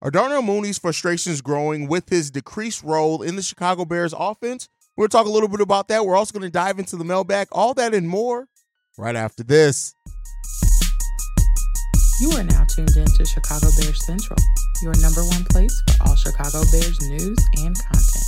Are 0.00 0.12
Darnell 0.12 0.42
Mooney's 0.42 0.78
frustrations 0.78 1.40
growing 1.40 1.88
with 1.88 2.08
his 2.08 2.30
decreased 2.30 2.84
role 2.84 3.20
in 3.20 3.34
the 3.34 3.42
Chicago 3.42 3.84
Bears 3.84 4.14
offense? 4.16 4.68
We're 4.96 5.02
going 5.02 5.08
to 5.08 5.16
talk 5.16 5.26
a 5.26 5.30
little 5.30 5.48
bit 5.48 5.60
about 5.60 5.88
that. 5.88 6.06
We're 6.06 6.14
also 6.14 6.38
going 6.38 6.48
to 6.48 6.52
dive 6.52 6.78
into 6.78 6.94
the 6.94 7.02
mailbag, 7.02 7.48
all 7.50 7.74
that 7.74 7.94
and 7.94 8.08
more 8.08 8.46
right 8.96 9.16
after 9.16 9.42
this. 9.42 9.92
You 12.20 12.30
are 12.30 12.44
now 12.44 12.64
tuned 12.66 12.96
in 12.96 13.06
to 13.06 13.24
Chicago 13.24 13.66
Bears 13.76 14.06
Central, 14.06 14.38
your 14.82 14.94
number 15.00 15.24
one 15.24 15.44
place 15.46 15.82
for 15.88 16.08
all 16.08 16.14
Chicago 16.14 16.60
Bears 16.70 17.00
news 17.00 17.38
and 17.56 17.76
content. 17.76 18.24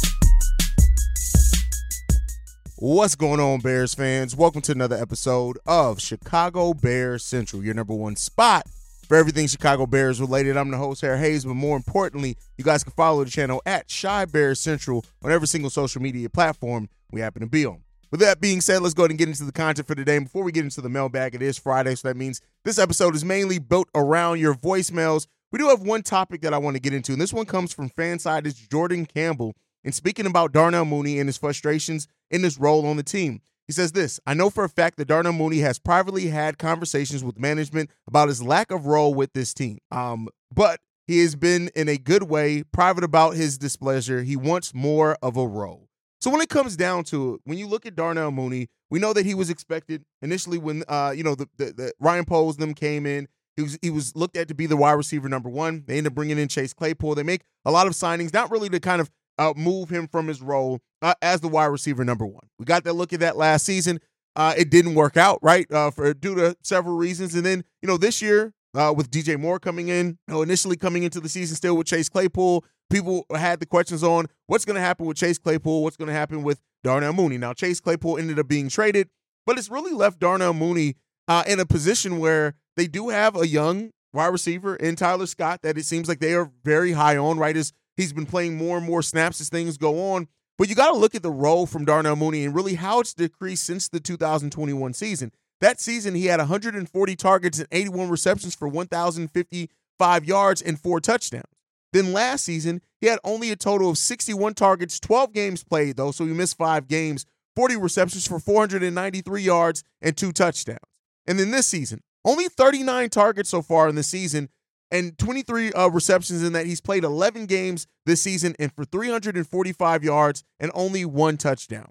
What's 2.79 3.15
going 3.15 3.39
on, 3.39 3.61
Bears 3.61 3.95
fans? 3.95 4.35
Welcome 4.35 4.63
to 4.63 4.73
another 4.73 4.97
episode 4.97 5.57
of 5.69 6.01
Chicago 6.01 6.75
Bears 6.75 7.23
Central, 7.23 7.63
your 7.63 7.75
number 7.75 7.95
one 7.95 8.17
spot 8.17 8.67
for 9.11 9.17
everything 9.17 9.49
Chicago 9.49 9.87
Bears 9.87 10.21
related. 10.21 10.57
I'm 10.57 10.71
the 10.71 10.77
host, 10.77 11.01
Harry 11.01 11.19
Hayes, 11.19 11.45
but 11.45 11.55
more 11.55 11.77
importantly, 11.77 12.37
you 12.57 12.63
guys 12.63 12.85
can 12.85 12.93
follow 12.93 13.25
the 13.25 13.31
channel 13.31 13.61
at 13.67 13.91
Chi 13.91 14.25
Bears 14.27 14.61
Central 14.61 15.05
on 15.25 15.33
every 15.33 15.49
single 15.49 15.69
social 15.69 16.01
media 16.01 16.31
platform 16.31 16.89
we 17.11 17.21
happen 17.21 17.41
to 17.41 17.49
be 17.49 17.67
on. 17.67 17.83
With 18.13 18.21
that 18.21 18.41
being 18.41 18.61
said, 18.61 18.83
let's 18.83 18.95
go 18.95 19.03
ahead 19.03 19.11
and 19.11 19.19
get 19.19 19.27
into 19.27 19.43
the 19.43 19.51
content 19.51 19.89
for 19.89 19.97
today. 19.97 20.17
Before 20.21 20.45
we 20.45 20.53
get 20.53 20.63
into 20.63 20.81
the 20.81 20.89
mailbag, 20.89 21.35
it 21.35 21.43
is 21.43 21.59
Friday, 21.59 21.97
so 21.97 22.07
that 22.07 22.17
means 22.17 22.41
this 22.65 22.79
episode 22.79 23.17
is 23.17 23.25
mainly 23.25 23.59
built 23.59 23.89
around 23.97 24.39
your 24.39 24.55
voicemails. 24.55 25.27
We 25.51 25.59
do 25.59 25.71
have 25.71 25.81
one 25.83 26.03
topic 26.03 26.43
that 26.43 26.55
I 26.55 26.59
want 26.59 26.77
to 26.77 26.81
get 26.81 26.95
into, 26.95 27.11
and 27.11 27.21
this 27.21 27.33
one 27.33 27.47
comes 27.47 27.73
from 27.73 27.91
Fansided's 27.91 28.69
Jordan 28.69 29.07
Campbell. 29.07 29.57
And 29.83 29.93
speaking 29.93 30.27
about 30.27 30.53
Darnell 30.53 30.85
Mooney 30.85 31.19
and 31.19 31.29
his 31.29 31.37
frustrations 31.37 32.07
in 32.31 32.45
his 32.45 32.61
role 32.61 32.87
on 32.87 32.97
the 32.97 33.03
team. 33.03 33.41
He 33.71 33.73
says 33.73 33.93
this 33.93 34.19
I 34.27 34.35
know 34.35 34.51
for 34.51 34.65
a 34.65 34.69
fact 34.69 34.97
that 34.97 35.05
Darnell 35.05 35.33
Mooney 35.33 35.61
has 35.61 35.79
privately 35.79 36.27
had 36.27 36.59
conversations 36.59 37.23
with 37.23 37.39
management 37.39 37.89
about 38.09 38.27
his 38.27 38.43
lack 38.43 38.73
of 38.73 38.87
role 38.87 39.15
with 39.15 39.33
this 39.33 39.55
team. 39.55 39.79
Um, 39.93 40.29
but 40.53 40.81
he 41.07 41.21
has 41.21 41.37
been 41.37 41.71
in 41.77 41.89
a 41.89 41.97
good 41.97 42.25
way 42.25 42.65
private 42.65 43.05
about 43.05 43.37
his 43.37 43.59
displeasure. 43.59 44.25
He 44.25 44.35
wants 44.35 44.75
more 44.75 45.17
of 45.23 45.37
a 45.37 45.47
role. 45.47 45.87
So 46.21 46.33
when 46.33 46.41
it 46.41 46.49
comes 46.49 46.77
down 46.77 47.05
to 47.05 47.35
it, 47.35 47.43
when 47.45 47.59
you 47.59 47.69
look 47.69 47.87
at 47.87 47.95
Darnell 47.95 48.33
Mooney, 48.33 48.67
we 48.91 48.99
know 48.99 49.13
that 49.13 49.25
he 49.25 49.35
was 49.35 49.51
expected 49.51 50.03
initially 50.21 50.59
when 50.59 50.83
uh, 50.89 51.15
you 51.17 51.23
know 51.23 51.37
the, 51.37 51.49
the, 51.57 51.67
the 51.67 51.93
Ryan 52.01 52.25
Poles 52.25 52.57
them 52.57 52.75
came 52.75 53.07
in. 53.07 53.29
He 53.55 53.63
was 53.63 53.79
he 53.83 53.91
was 53.91 54.17
looked 54.17 54.37
at 54.37 54.49
to 54.49 54.55
be 54.55 54.67
the 54.67 54.77
wide 54.77 54.95
receiver 54.95 55.29
number 55.29 55.49
one. 55.49 55.85
They 55.87 55.99
end 55.99 56.09
up 56.09 56.15
bringing 56.15 56.41
in 56.41 56.49
Chase 56.49 56.73
Claypool. 56.73 57.15
They 57.15 57.23
make 57.23 57.43
a 57.65 57.71
lot 57.71 57.87
of 57.87 57.93
signings, 57.93 58.33
not 58.33 58.51
really 58.51 58.69
to 58.71 58.81
kind 58.81 59.01
of 59.01 59.13
uh, 59.41 59.55
move 59.57 59.89
him 59.89 60.07
from 60.07 60.29
his 60.29 60.43
role 60.43 60.81
uh, 61.01 61.15
as 61.23 61.41
the 61.41 61.49
wide 61.49 61.67
receiver 61.67 62.05
number 62.05 62.27
one. 62.27 62.47
We 62.59 62.67
got 62.67 62.85
that 62.85 62.93
look 62.93 63.13
at 63.15 63.21
that 63.21 63.37
last 63.37 63.65
season. 63.65 63.99
Uh, 64.37 64.55
it 64.57 64.71
didn't 64.71 64.95
work 64.95 65.17
out, 65.17 65.39
right? 65.43 65.71
Uh, 65.73 65.91
for 65.91 66.13
due 66.15 66.35
to 66.37 66.57
several 66.63 66.97
reasons, 66.97 67.35
and 67.35 67.45
then 67.45 67.65
you 67.83 67.89
know 67.89 67.97
this 67.97 68.21
year 68.21 68.53
uh, 68.75 68.93
with 68.95 69.11
DJ 69.11 69.41
Moore 69.41 69.59
coming 69.59 69.89
in, 69.89 70.19
you 70.29 70.35
know, 70.35 70.43
initially 70.43 70.77
coming 70.77 71.03
into 71.03 71.21
the 71.21 71.29
season 71.29 71.57
still 71.57 71.77
with 71.77 71.87
Chase 71.87 72.09
Claypool, 72.09 72.65
people 72.91 73.25
had 73.35 73.61
the 73.61 73.67
questions 73.67 74.05
on 74.05 74.27
what's 74.47 74.65
going 74.65 74.77
to 74.77 74.81
happen 74.81 75.07
with 75.07 75.17
Chase 75.17 75.39
Claypool, 75.39 75.83
what's 75.83 75.97
going 75.97 76.09
to 76.09 76.15
happen 76.15 76.43
with 76.43 76.61
Darnell 76.85 77.15
Mooney. 77.15 77.39
Now 77.39 77.55
Chase 77.55 77.81
Claypool 77.81 78.19
ended 78.19 78.39
up 78.39 78.47
being 78.47 78.69
traded, 78.69 79.09
but 79.47 79.59
it's 79.59 79.71
really 79.71 79.93
left 79.93 80.21
Darnell 80.21 80.53
Mooney 80.53 80.97
uh, 81.27 81.45
in 81.47 81.59
a 81.59 81.67
position 81.67 82.19
where 82.19 82.55
they 82.77 82.87
do 82.87 83.09
have 83.09 83.37
a 83.37 83.49
young 83.49 83.91
wide 84.13 84.29
receiver 84.29 84.77
in 84.77 84.97
Tyler 84.97 85.27
Scott 85.27 85.63
that 85.63 85.79
it 85.79 85.85
seems 85.85 86.09
like 86.09 86.21
they 86.21 86.35
are 86.35 86.51
very 86.63 86.93
high 86.93 87.17
on, 87.17 87.39
right? 87.39 87.57
As 87.57 87.73
he's 87.97 88.13
been 88.13 88.27
playing 88.27 88.57
more 88.57 88.79
and 88.79 88.87
more 88.87 89.03
snaps 89.03 89.41
as 89.41 89.49
things 89.49 89.77
go 89.77 90.13
on. 90.13 90.29
But 90.59 90.69
you 90.69 90.75
got 90.75 90.91
to 90.91 90.99
look 90.99 91.15
at 91.15 91.23
the 91.23 91.31
role 91.31 91.67
from 91.67 91.85
Darnell 91.85 92.17
Mooney 92.17 92.45
and 92.45 92.55
really 92.55 92.75
how 92.75 93.01
it's 93.01 93.15
decreased 93.15 93.65
since 93.65 93.89
the 93.89 94.01
2021 94.01 94.93
season. 94.93 95.33
That 95.61 95.81
season, 95.81 96.15
he 96.15 96.27
had 96.27 96.39
140 96.39 97.17
targets 97.17 97.59
and 97.59 97.69
81 97.71 98.09
receptions 98.09 98.55
for 98.55 98.69
1,055 98.69 100.25
yards 100.25 100.63
and 100.63 100.79
four 100.79 101.01
touchdowns. 101.01 101.45
Then 101.93 102.13
last 102.13 102.45
season, 102.45 102.83
he 103.01 103.09
had 103.09 103.19
only 103.25 103.51
a 103.51 103.57
total 103.57 103.91
of 103.91 103.99
61 103.99 104.55
targets, 104.55 105.01
12 105.01 105.33
games 105.33 105.65
played, 105.65 105.97
though, 105.97 106.13
so 106.13 106.25
he 106.25 106.33
missed 106.33 106.57
five 106.57 106.89
games, 106.89 107.27
40 107.57 107.77
receptions 107.77 108.27
for 108.27 108.39
493 108.39 109.43
yards 109.43 109.83
and 110.01 110.17
two 110.17 110.33
touchdowns. 110.33 110.79
And 111.27 111.39
then 111.39 111.51
this 111.51 111.67
season, 111.67 112.01
only 112.25 112.49
39 112.49 113.11
targets 113.11 113.49
so 113.49 113.63
far 113.63 113.89
in 113.89 113.95
the 113.95 114.03
season, 114.03 114.51
and 114.91 115.17
23 115.19 115.73
uh, 115.73 115.89
receptions 115.89 116.43
in 116.43 116.53
that 116.53 116.67
he's 116.67 116.81
played 116.81 117.05
11 117.05 117.47
games 117.47 117.87
this 118.07 118.23
season 118.23 118.55
and 118.59 118.73
for 118.73 118.85
345 118.85 120.05
yards 120.05 120.45
and 120.59 120.71
only 120.75 121.05
one 121.05 121.37
touchdown. 121.37 121.89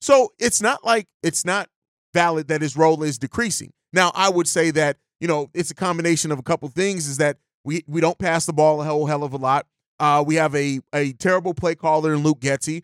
So 0.00 0.32
it's 0.38 0.60
not 0.62 0.84
like 0.84 1.06
it's 1.22 1.44
not 1.44 1.68
valid 2.12 2.48
that 2.48 2.62
his 2.62 2.76
role 2.76 3.02
is 3.02 3.18
decreasing. 3.18 3.72
Now, 3.92 4.12
I 4.14 4.28
would 4.28 4.48
say 4.48 4.70
that, 4.72 4.96
you 5.20 5.28
know, 5.28 5.50
it's 5.54 5.70
a 5.70 5.74
combination 5.74 6.32
of 6.32 6.38
a 6.38 6.42
couple 6.42 6.68
things 6.68 7.06
is 7.08 7.18
that 7.18 7.36
we 7.64 7.84
we 7.86 8.00
don't 8.00 8.18
pass 8.18 8.46
the 8.46 8.52
ball 8.52 8.80
a 8.80 8.84
whole 8.84 9.06
hell 9.06 9.22
of 9.22 9.32
a 9.32 9.36
lot. 9.36 9.66
Uh, 9.98 10.24
we 10.26 10.36
have 10.36 10.54
a 10.54 10.80
a 10.94 11.12
terrible 11.12 11.54
play 11.54 11.74
caller 11.74 12.14
in 12.14 12.22
Luke. 12.22 12.42
And, 12.44 12.82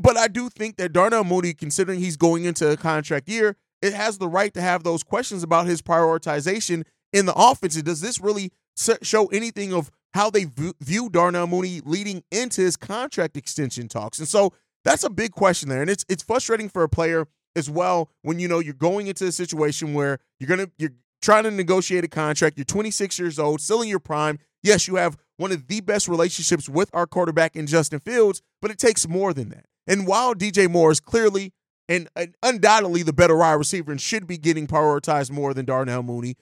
but 0.00 0.16
I 0.16 0.28
do 0.28 0.48
think 0.48 0.76
that 0.76 0.92
Darnell 0.92 1.24
Mooney, 1.24 1.52
considering 1.52 1.98
he's 1.98 2.16
going 2.16 2.44
into 2.44 2.70
a 2.70 2.76
contract 2.76 3.28
year, 3.28 3.56
it 3.82 3.92
has 3.92 4.18
the 4.18 4.28
right 4.28 4.54
to 4.54 4.60
have 4.60 4.84
those 4.84 5.02
questions 5.02 5.42
about 5.42 5.66
his 5.66 5.82
prioritization 5.82 6.84
in 7.14 7.24
the 7.24 7.34
offense. 7.34 7.80
Does 7.80 8.02
this 8.02 8.20
really 8.20 8.52
show 9.02 9.26
anything 9.26 9.72
of 9.72 9.90
how 10.14 10.30
they 10.30 10.46
view 10.80 11.10
Darnell 11.10 11.48
Mooney 11.48 11.80
leading 11.84 12.22
into 12.30 12.60
his 12.60 12.76
contract 12.76 13.36
extension 13.36 13.88
talks. 13.88 14.20
And 14.20 14.28
so 14.28 14.52
that's 14.84 15.02
a 15.02 15.10
big 15.10 15.32
question 15.32 15.68
there. 15.68 15.82
And 15.82 15.90
it's 15.90 16.04
it's 16.08 16.22
frustrating 16.22 16.68
for 16.68 16.84
a 16.84 16.88
player 16.88 17.26
as 17.56 17.68
well 17.68 18.10
when 18.22 18.38
you 18.38 18.48
know 18.48 18.60
you're 18.60 18.74
going 18.74 19.08
into 19.08 19.26
a 19.26 19.32
situation 19.32 19.92
where 19.92 20.18
you're 20.38 20.48
gonna 20.48 20.68
you're 20.78 20.92
trying 21.20 21.44
to 21.44 21.50
negotiate 21.50 22.04
a 22.04 22.08
contract. 22.08 22.56
You're 22.56 22.64
26 22.64 23.18
years 23.18 23.38
old, 23.38 23.60
still 23.60 23.82
in 23.82 23.88
your 23.88 23.98
prime. 23.98 24.38
Yes, 24.62 24.86
you 24.86 24.96
have 24.96 25.16
one 25.36 25.50
of 25.50 25.66
the 25.66 25.80
best 25.80 26.06
relationships 26.06 26.68
with 26.68 26.90
our 26.92 27.06
quarterback 27.06 27.56
in 27.56 27.66
Justin 27.66 27.98
Fields, 27.98 28.40
but 28.62 28.70
it 28.70 28.78
takes 28.78 29.08
more 29.08 29.34
than 29.34 29.48
that. 29.48 29.66
And 29.86 30.06
while 30.06 30.34
DJ 30.34 30.70
Moore 30.70 30.92
is 30.92 31.00
clearly 31.00 31.52
and, 31.88 32.08
undoubtedly 32.42 33.02
the 33.02 33.12
better 33.12 33.36
wide 33.36 33.54
receiver 33.54 33.90
and 33.90 34.00
should 34.00 34.26
be 34.26 34.38
getting 34.38 34.66
prioritized 34.66 35.30
more 35.30 35.52
than 35.52 35.66
Darnell 35.66 36.02
Mooney, 36.02 36.36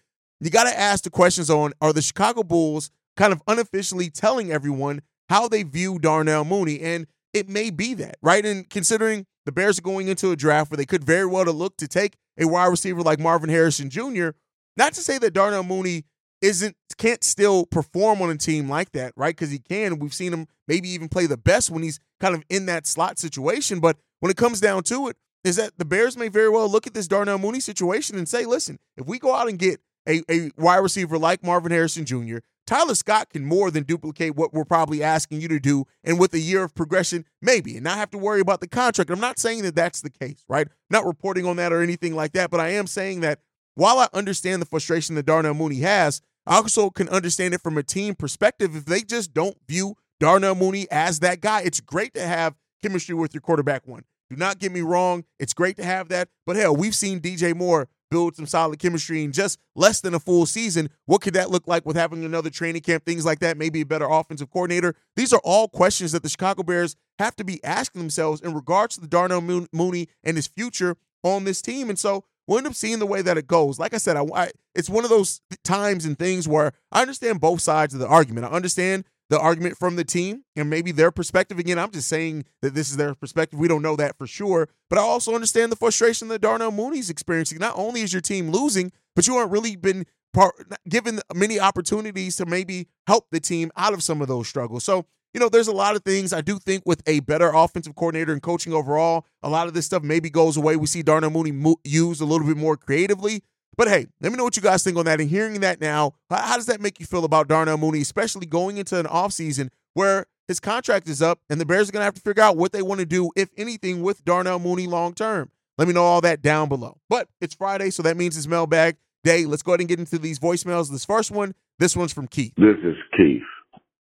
you 0.46 0.50
got 0.50 0.64
to 0.64 0.78
ask 0.78 1.04
the 1.04 1.10
questions 1.10 1.50
on 1.50 1.72
are 1.80 1.92
the 1.92 2.02
Chicago 2.02 2.42
Bulls 2.42 2.90
kind 3.16 3.32
of 3.32 3.42
unofficially 3.46 4.10
telling 4.10 4.50
everyone 4.50 5.02
how 5.28 5.48
they 5.48 5.62
view 5.62 5.98
Darnell 5.98 6.44
Mooney? 6.44 6.80
And 6.80 7.06
it 7.32 7.48
may 7.48 7.70
be 7.70 7.94
that, 7.94 8.16
right? 8.22 8.44
And 8.44 8.68
considering 8.68 9.26
the 9.46 9.52
Bears 9.52 9.78
are 9.78 9.82
going 9.82 10.08
into 10.08 10.30
a 10.30 10.36
draft 10.36 10.70
where 10.70 10.76
they 10.76 10.84
could 10.84 11.04
very 11.04 11.26
well 11.26 11.44
to 11.44 11.52
look 11.52 11.76
to 11.78 11.88
take 11.88 12.16
a 12.38 12.46
wide 12.46 12.66
receiver 12.66 13.02
like 13.02 13.18
Marvin 13.18 13.50
Harrison 13.50 13.90
Jr., 13.90 14.30
not 14.76 14.94
to 14.94 15.00
say 15.00 15.18
that 15.18 15.32
Darnell 15.32 15.64
Mooney 15.64 16.04
isn't 16.40 16.76
can't 16.98 17.24
still 17.24 17.66
perform 17.66 18.20
on 18.20 18.30
a 18.30 18.36
team 18.36 18.68
like 18.68 18.92
that, 18.92 19.12
right? 19.16 19.34
Because 19.34 19.50
he 19.50 19.58
can. 19.58 19.98
We've 19.98 20.12
seen 20.12 20.32
him 20.32 20.46
maybe 20.68 20.88
even 20.90 21.08
play 21.08 21.26
the 21.26 21.36
best 21.36 21.70
when 21.70 21.82
he's 21.82 21.98
kind 22.20 22.34
of 22.34 22.44
in 22.48 22.66
that 22.66 22.86
slot 22.86 23.18
situation. 23.18 23.80
But 23.80 23.96
when 24.20 24.30
it 24.30 24.36
comes 24.36 24.60
down 24.60 24.82
to 24.84 25.08
it, 25.08 25.16
is 25.44 25.56
that 25.56 25.72
the 25.78 25.84
Bears 25.84 26.16
may 26.16 26.28
very 26.28 26.48
well 26.48 26.68
look 26.68 26.86
at 26.86 26.94
this 26.94 27.08
Darnell 27.08 27.38
Mooney 27.38 27.60
situation 27.60 28.16
and 28.16 28.28
say, 28.28 28.44
listen, 28.44 28.78
if 28.96 29.06
we 29.06 29.18
go 29.18 29.34
out 29.34 29.48
and 29.48 29.58
get 29.58 29.80
a, 30.08 30.22
a 30.30 30.50
wide 30.56 30.78
receiver 30.78 31.18
like 31.18 31.42
Marvin 31.42 31.72
Harrison 31.72 32.04
Jr., 32.04 32.38
Tyler 32.66 32.94
Scott 32.94 33.30
can 33.30 33.44
more 33.44 33.70
than 33.70 33.82
duplicate 33.82 34.36
what 34.36 34.54
we're 34.54 34.64
probably 34.64 35.02
asking 35.02 35.40
you 35.40 35.48
to 35.48 35.58
do. 35.58 35.84
And 36.04 36.18
with 36.18 36.32
a 36.32 36.38
year 36.38 36.62
of 36.62 36.74
progression, 36.74 37.24
maybe, 37.40 37.74
and 37.74 37.84
not 37.84 37.98
have 37.98 38.10
to 38.12 38.18
worry 38.18 38.40
about 38.40 38.60
the 38.60 38.68
contract. 38.68 39.10
I'm 39.10 39.20
not 39.20 39.38
saying 39.38 39.62
that 39.62 39.74
that's 39.74 40.00
the 40.00 40.10
case, 40.10 40.44
right? 40.48 40.68
Not 40.88 41.04
reporting 41.04 41.44
on 41.44 41.56
that 41.56 41.72
or 41.72 41.82
anything 41.82 42.14
like 42.14 42.32
that, 42.32 42.50
but 42.50 42.60
I 42.60 42.68
am 42.68 42.86
saying 42.86 43.20
that 43.20 43.40
while 43.74 43.98
I 43.98 44.08
understand 44.12 44.62
the 44.62 44.66
frustration 44.66 45.16
that 45.16 45.26
Darnell 45.26 45.54
Mooney 45.54 45.80
has, 45.80 46.20
I 46.46 46.56
also 46.56 46.90
can 46.90 47.08
understand 47.08 47.54
it 47.54 47.62
from 47.62 47.78
a 47.78 47.82
team 47.82 48.14
perspective. 48.14 48.76
If 48.76 48.84
they 48.84 49.02
just 49.02 49.32
don't 49.32 49.56
view 49.66 49.96
Darnell 50.20 50.54
Mooney 50.54 50.86
as 50.90 51.20
that 51.20 51.40
guy, 51.40 51.62
it's 51.62 51.80
great 51.80 52.14
to 52.14 52.22
have 52.22 52.54
chemistry 52.82 53.14
with 53.14 53.34
your 53.34 53.40
quarterback 53.40 53.86
one. 53.86 54.04
Do 54.30 54.36
not 54.36 54.58
get 54.58 54.72
me 54.72 54.80
wrong. 54.80 55.24
It's 55.38 55.52
great 55.52 55.76
to 55.76 55.84
have 55.84 56.08
that. 56.08 56.28
But 56.46 56.56
hell, 56.56 56.74
we've 56.74 56.94
seen 56.94 57.20
DJ 57.20 57.54
Moore 57.54 57.88
build 58.12 58.36
some 58.36 58.46
solid 58.46 58.78
chemistry 58.78 59.24
in 59.24 59.32
just 59.32 59.58
less 59.74 60.02
than 60.02 60.12
a 60.12 60.20
full 60.20 60.44
season. 60.44 60.90
What 61.06 61.22
could 61.22 61.32
that 61.32 61.50
look 61.50 61.66
like 61.66 61.86
with 61.86 61.96
having 61.96 62.26
another 62.26 62.50
training 62.50 62.82
camp, 62.82 63.06
things 63.06 63.24
like 63.24 63.38
that, 63.38 63.56
maybe 63.56 63.80
a 63.80 63.86
better 63.86 64.06
offensive 64.06 64.50
coordinator? 64.50 64.94
These 65.16 65.32
are 65.32 65.40
all 65.42 65.66
questions 65.66 66.12
that 66.12 66.22
the 66.22 66.28
Chicago 66.28 66.62
Bears 66.62 66.94
have 67.18 67.34
to 67.36 67.44
be 67.44 67.64
asking 67.64 68.02
themselves 68.02 68.42
in 68.42 68.52
regards 68.52 68.96
to 68.96 69.00
the 69.00 69.06
Darnell 69.06 69.40
Mooney 69.72 70.08
and 70.22 70.36
his 70.36 70.46
future 70.46 70.96
on 71.22 71.44
this 71.44 71.62
team. 71.62 71.88
And 71.88 71.98
so 71.98 72.24
we'll 72.46 72.58
end 72.58 72.66
up 72.66 72.74
seeing 72.74 72.98
the 72.98 73.06
way 73.06 73.22
that 73.22 73.38
it 73.38 73.46
goes. 73.46 73.78
Like 73.78 73.94
I 73.94 73.98
said, 73.98 74.18
I, 74.18 74.24
I, 74.34 74.50
it's 74.74 74.90
one 74.90 75.04
of 75.04 75.10
those 75.10 75.40
times 75.64 76.04
and 76.04 76.18
things 76.18 76.46
where 76.46 76.72
I 76.90 77.00
understand 77.00 77.40
both 77.40 77.62
sides 77.62 77.94
of 77.94 78.00
the 78.00 78.08
argument. 78.08 78.44
I 78.44 78.50
understand 78.50 79.04
the 79.32 79.40
argument 79.40 79.78
from 79.78 79.96
the 79.96 80.04
team 80.04 80.44
and 80.56 80.68
maybe 80.68 80.92
their 80.92 81.10
perspective. 81.10 81.58
Again, 81.58 81.78
I'm 81.78 81.90
just 81.90 82.06
saying 82.06 82.44
that 82.60 82.74
this 82.74 82.90
is 82.90 82.98
their 82.98 83.14
perspective. 83.14 83.58
We 83.58 83.66
don't 83.66 83.80
know 83.80 83.96
that 83.96 84.18
for 84.18 84.26
sure. 84.26 84.68
But 84.90 84.98
I 84.98 85.02
also 85.02 85.34
understand 85.34 85.72
the 85.72 85.76
frustration 85.76 86.28
that 86.28 86.42
Darnell 86.42 86.70
Mooney's 86.70 87.08
experiencing. 87.08 87.56
Not 87.58 87.72
only 87.74 88.02
is 88.02 88.12
your 88.12 88.20
team 88.20 88.50
losing, 88.50 88.92
but 89.16 89.26
you 89.26 89.34
aren't 89.36 89.50
really 89.50 89.74
been 89.74 90.04
part, 90.34 90.54
given 90.86 91.20
many 91.34 91.58
opportunities 91.58 92.36
to 92.36 92.44
maybe 92.44 92.88
help 93.06 93.28
the 93.32 93.40
team 93.40 93.72
out 93.74 93.94
of 93.94 94.02
some 94.02 94.20
of 94.20 94.28
those 94.28 94.48
struggles. 94.48 94.84
So, 94.84 95.06
you 95.32 95.40
know, 95.40 95.48
there's 95.48 95.66
a 95.66 95.72
lot 95.72 95.96
of 95.96 96.04
things 96.04 96.34
I 96.34 96.42
do 96.42 96.58
think 96.58 96.82
with 96.84 97.02
a 97.06 97.20
better 97.20 97.52
offensive 97.54 97.94
coordinator 97.94 98.34
and 98.34 98.42
coaching 98.42 98.74
overall, 98.74 99.24
a 99.42 99.48
lot 99.48 99.66
of 99.66 99.72
this 99.72 99.86
stuff 99.86 100.02
maybe 100.02 100.28
goes 100.28 100.58
away. 100.58 100.76
We 100.76 100.86
see 100.86 101.02
Darnell 101.02 101.30
Mooney 101.30 101.52
mo- 101.52 101.80
used 101.84 102.20
a 102.20 102.26
little 102.26 102.46
bit 102.46 102.58
more 102.58 102.76
creatively. 102.76 103.44
But 103.76 103.88
hey, 103.88 104.06
let 104.20 104.30
me 104.30 104.36
know 104.38 104.44
what 104.44 104.56
you 104.56 104.62
guys 104.62 104.84
think 104.84 104.96
on 104.96 105.06
that. 105.06 105.20
And 105.20 105.30
hearing 105.30 105.60
that 105.60 105.80
now, 105.80 106.12
how 106.30 106.56
does 106.56 106.66
that 106.66 106.80
make 106.80 107.00
you 107.00 107.06
feel 107.06 107.24
about 107.24 107.48
Darnell 107.48 107.78
Mooney, 107.78 108.00
especially 108.00 108.46
going 108.46 108.76
into 108.76 108.98
an 108.98 109.06
offseason 109.06 109.70
where 109.94 110.26
his 110.48 110.60
contract 110.60 111.08
is 111.08 111.22
up 111.22 111.40
and 111.48 111.60
the 111.60 111.66
Bears 111.66 111.88
are 111.88 111.92
going 111.92 112.00
to 112.00 112.04
have 112.04 112.14
to 112.14 112.20
figure 112.20 112.42
out 112.42 112.56
what 112.56 112.72
they 112.72 112.82
want 112.82 113.00
to 113.00 113.06
do, 113.06 113.30
if 113.36 113.48
anything, 113.56 114.02
with 114.02 114.24
Darnell 114.24 114.58
Mooney 114.58 114.86
long 114.86 115.14
term? 115.14 115.50
Let 115.78 115.88
me 115.88 115.94
know 115.94 116.04
all 116.04 116.20
that 116.20 116.42
down 116.42 116.68
below. 116.68 116.98
But 117.08 117.28
it's 117.40 117.54
Friday, 117.54 117.90
so 117.90 118.02
that 118.02 118.16
means 118.16 118.36
it's 118.36 118.46
mailbag 118.46 118.96
day. 119.24 119.46
Let's 119.46 119.62
go 119.62 119.72
ahead 119.72 119.80
and 119.80 119.88
get 119.88 119.98
into 119.98 120.18
these 120.18 120.38
voicemails. 120.38 120.90
This 120.90 121.04
first 121.04 121.30
one, 121.30 121.54
this 121.78 121.96
one's 121.96 122.12
from 122.12 122.28
Keith. 122.28 122.52
This 122.56 122.76
is 122.84 122.96
Keith, 123.16 123.42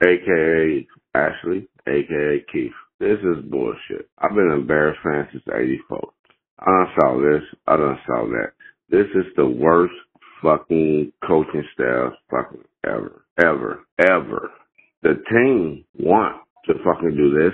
aka 0.06 0.88
Ashley, 1.16 1.70
aka 1.88 2.44
Keith. 2.52 2.74
This 3.00 3.20
is 3.20 3.44
bullshit. 3.50 4.10
I've 4.20 4.36
been 4.36 4.52
a 4.52 4.62
Bears 4.62 4.98
fan 5.04 5.28
since 5.32 5.44
'84. 5.48 6.12
I 6.60 6.66
done 6.66 6.88
saw 7.00 7.18
this. 7.18 7.44
I 7.68 7.78
done 7.78 8.00
saw 8.06 8.26
that. 8.28 8.52
This 8.94 9.08
is 9.16 9.26
the 9.36 9.48
worst 9.48 9.96
fucking 10.44 11.14
coaching 11.28 11.64
staff 11.74 12.14
fucking 12.30 12.64
ever, 12.86 13.26
ever, 13.40 13.80
ever. 13.98 14.52
The 15.02 15.16
team 15.32 15.84
want 15.96 16.44
to 16.68 16.76
fucking 16.86 17.18
do 17.18 17.34
this. 17.34 17.54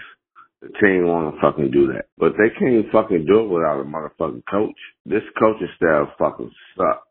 The 0.62 0.68
team 0.82 1.08
want 1.08 1.34
to 1.34 1.40
fucking 1.40 1.72
do 1.72 1.88
that, 1.94 2.08
but 2.18 2.34
they 2.34 2.50
can't 2.60 2.92
fucking 2.92 3.26
do 3.26 3.40
it 3.40 3.48
without 3.48 3.80
a 3.80 3.86
motherfucking 3.86 4.44
coach. 4.52 4.76
This 5.06 5.24
coaching 5.40 5.70
staff 5.78 6.10
fucking 6.20 6.52
sucks. 6.76 7.08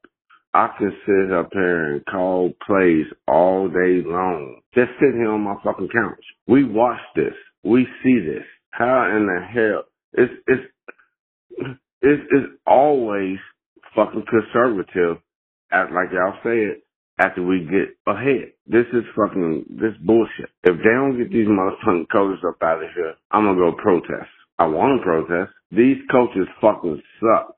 I 0.53 0.69
can 0.77 0.93
sit 1.07 1.33
up 1.33 1.49
here 1.55 1.95
and 1.95 2.05
call 2.05 2.53
plays 2.67 3.07
all 3.27 3.69
day 3.69 4.03
long. 4.05 4.61
Just 4.75 4.91
sit 5.01 5.15
here 5.15 5.31
on 5.31 5.41
my 5.41 5.55
fucking 5.65 5.89
couch. 5.89 6.25
We 6.47 6.65
watch 6.65 7.01
this. 7.17 7.33
We 7.65 7.87
see 8.03 8.21
this. 8.21 8.45
How 8.73 9.11
in 9.17 9.25
the 9.25 9.41
hell? 9.43 9.85
It's 10.13 10.35
it's 10.47 10.63
it's, 12.03 12.23
it's 12.31 12.53
always 12.67 13.39
fucking 13.99 14.25
conservative, 14.31 15.19
at 15.73 15.91
like 15.93 16.15
y'all 16.15 16.39
said, 16.45 16.79
after 17.19 17.43
we 17.43 17.67
get 17.67 17.99
ahead. 18.07 18.53
This 18.67 18.87
is 18.95 19.03
fucking 19.17 19.67
this 19.71 19.95
bullshit. 20.07 20.51
If 20.65 20.79
they 20.79 20.95
don't 20.95 21.19
get 21.19 21.33
these 21.33 21.49
motherfucking 21.49 22.07
coaches 22.13 22.45
up 22.47 22.63
out 22.63 22.83
of 22.83 22.91
here, 22.95 23.15
I'm 23.33 23.45
gonna 23.45 23.59
go 23.59 23.73
protest. 23.83 24.31
I 24.59 24.67
want 24.67 25.01
to 25.01 25.05
protest. 25.05 25.53
These 25.73 25.99
coaches 26.11 26.47
fucking 26.61 27.03
suck 27.21 27.57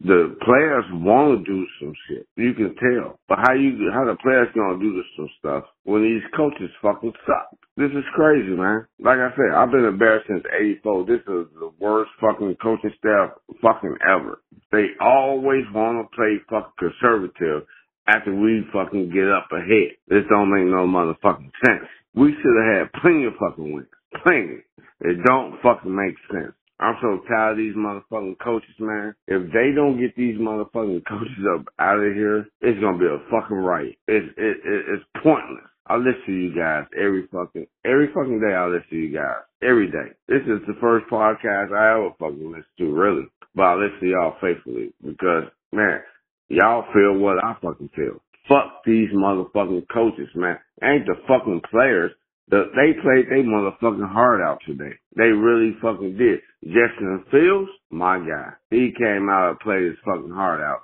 the 0.00 0.36
players 0.44 0.84
want 0.92 1.38
to 1.38 1.50
do 1.50 1.66
some 1.80 1.94
shit. 2.08 2.26
You 2.36 2.52
can 2.54 2.74
tell. 2.76 3.18
But 3.28 3.38
how 3.40 3.54
you 3.54 3.90
how 3.92 4.04
the 4.04 4.16
players 4.22 4.48
gonna 4.54 4.78
do 4.78 4.94
this 4.94 5.08
some 5.16 5.30
stuff 5.38 5.64
when 5.84 6.02
these 6.02 6.22
coaches 6.36 6.70
fucking 6.82 7.12
suck? 7.26 7.56
This 7.76 7.90
is 7.92 8.04
crazy, 8.14 8.52
man. 8.56 8.86
Like 9.00 9.18
I 9.18 9.30
said, 9.36 9.56
I've 9.56 9.70
been 9.70 9.84
embarrassed 9.84 10.28
since 10.28 10.44
'84. 10.52 11.06
This 11.06 11.20
is 11.20 11.48
the 11.58 11.72
worst 11.80 12.10
fucking 12.20 12.56
coaching 12.62 12.92
staff 12.98 13.30
fucking 13.62 13.96
ever. 14.06 14.40
They 14.72 14.92
always 15.00 15.64
want 15.74 16.04
to 16.04 16.16
play 16.16 16.40
fucking 16.50 16.76
conservative 16.78 17.66
after 18.06 18.34
we 18.34 18.64
fucking 18.72 19.10
get 19.10 19.28
up 19.32 19.48
ahead. 19.52 19.96
This 20.08 20.24
don't 20.28 20.52
make 20.52 20.68
no 20.68 20.86
motherfucking 20.86 21.52
sense. 21.64 21.88
We 22.14 22.32
should 22.32 22.56
have 22.64 22.88
had 22.88 23.00
plenty 23.00 23.24
of 23.26 23.34
fucking 23.40 23.72
wins. 23.72 23.88
Plenty. 24.22 24.60
It 25.00 25.24
don't 25.24 25.60
fucking 25.62 25.94
make 25.94 26.16
sense. 26.32 26.52
I'm 26.78 26.96
so 27.00 27.20
tired 27.28 27.52
of 27.52 27.56
these 27.58 27.74
motherfucking 27.74 28.38
coaches, 28.42 28.74
man. 28.78 29.14
If 29.26 29.52
they 29.52 29.72
don't 29.74 29.98
get 29.98 30.14
these 30.16 30.36
motherfucking 30.36 31.04
coaches 31.08 31.44
up 31.54 31.66
out 31.78 31.98
of 31.98 32.14
here, 32.14 32.46
it's 32.60 32.80
gonna 32.80 32.98
be 32.98 33.06
a 33.06 33.18
fucking 33.30 33.56
riot. 33.56 33.96
It's 34.06 34.26
it, 34.36 34.56
it 34.64 34.84
it's 34.94 35.04
pointless. 35.22 35.70
I 35.86 35.96
listen 35.96 36.22
to 36.26 36.32
you 36.32 36.54
guys 36.54 36.84
every 36.98 37.26
fucking 37.32 37.66
every 37.84 38.08
fucking 38.12 38.40
day. 38.40 38.54
I 38.54 38.66
listen 38.66 38.90
to 38.90 38.96
you 38.96 39.14
guys 39.14 39.42
every 39.62 39.90
day. 39.90 40.12
This 40.28 40.42
is 40.42 40.60
the 40.66 40.76
first 40.80 41.06
podcast 41.06 41.72
I 41.72 41.96
ever 41.96 42.10
fucking 42.18 42.50
listen 42.50 42.74
to, 42.78 42.92
really. 42.92 43.26
But 43.54 43.62
I 43.62 43.74
listen 43.74 44.00
to 44.00 44.06
y'all 44.08 44.36
faithfully 44.40 44.92
because 45.02 45.44
man, 45.72 46.00
y'all 46.48 46.84
feel 46.92 47.16
what 47.16 47.42
I 47.42 47.56
fucking 47.62 47.90
feel. 47.96 48.20
Fuck 48.48 48.84
these 48.84 49.08
motherfucking 49.14 49.86
coaches, 49.92 50.28
man. 50.34 50.58
Ain't 50.82 51.06
the 51.06 51.14
fucking 51.26 51.62
players. 51.70 52.12
The, 52.48 52.70
they 52.76 53.00
played 53.02 53.28
their 53.28 53.42
motherfucking 53.42 54.08
heart 54.08 54.40
out 54.40 54.60
today. 54.66 54.94
They 55.16 55.34
really 55.34 55.76
fucking 55.82 56.16
did. 56.16 56.40
Justin 56.64 57.24
Fields, 57.30 57.70
my 57.90 58.18
guy. 58.18 58.52
He 58.70 58.92
came 58.96 59.28
out 59.28 59.50
and 59.50 59.60
played 59.60 59.82
his 59.82 59.96
fucking 60.04 60.30
heart 60.30 60.60
out 60.60 60.82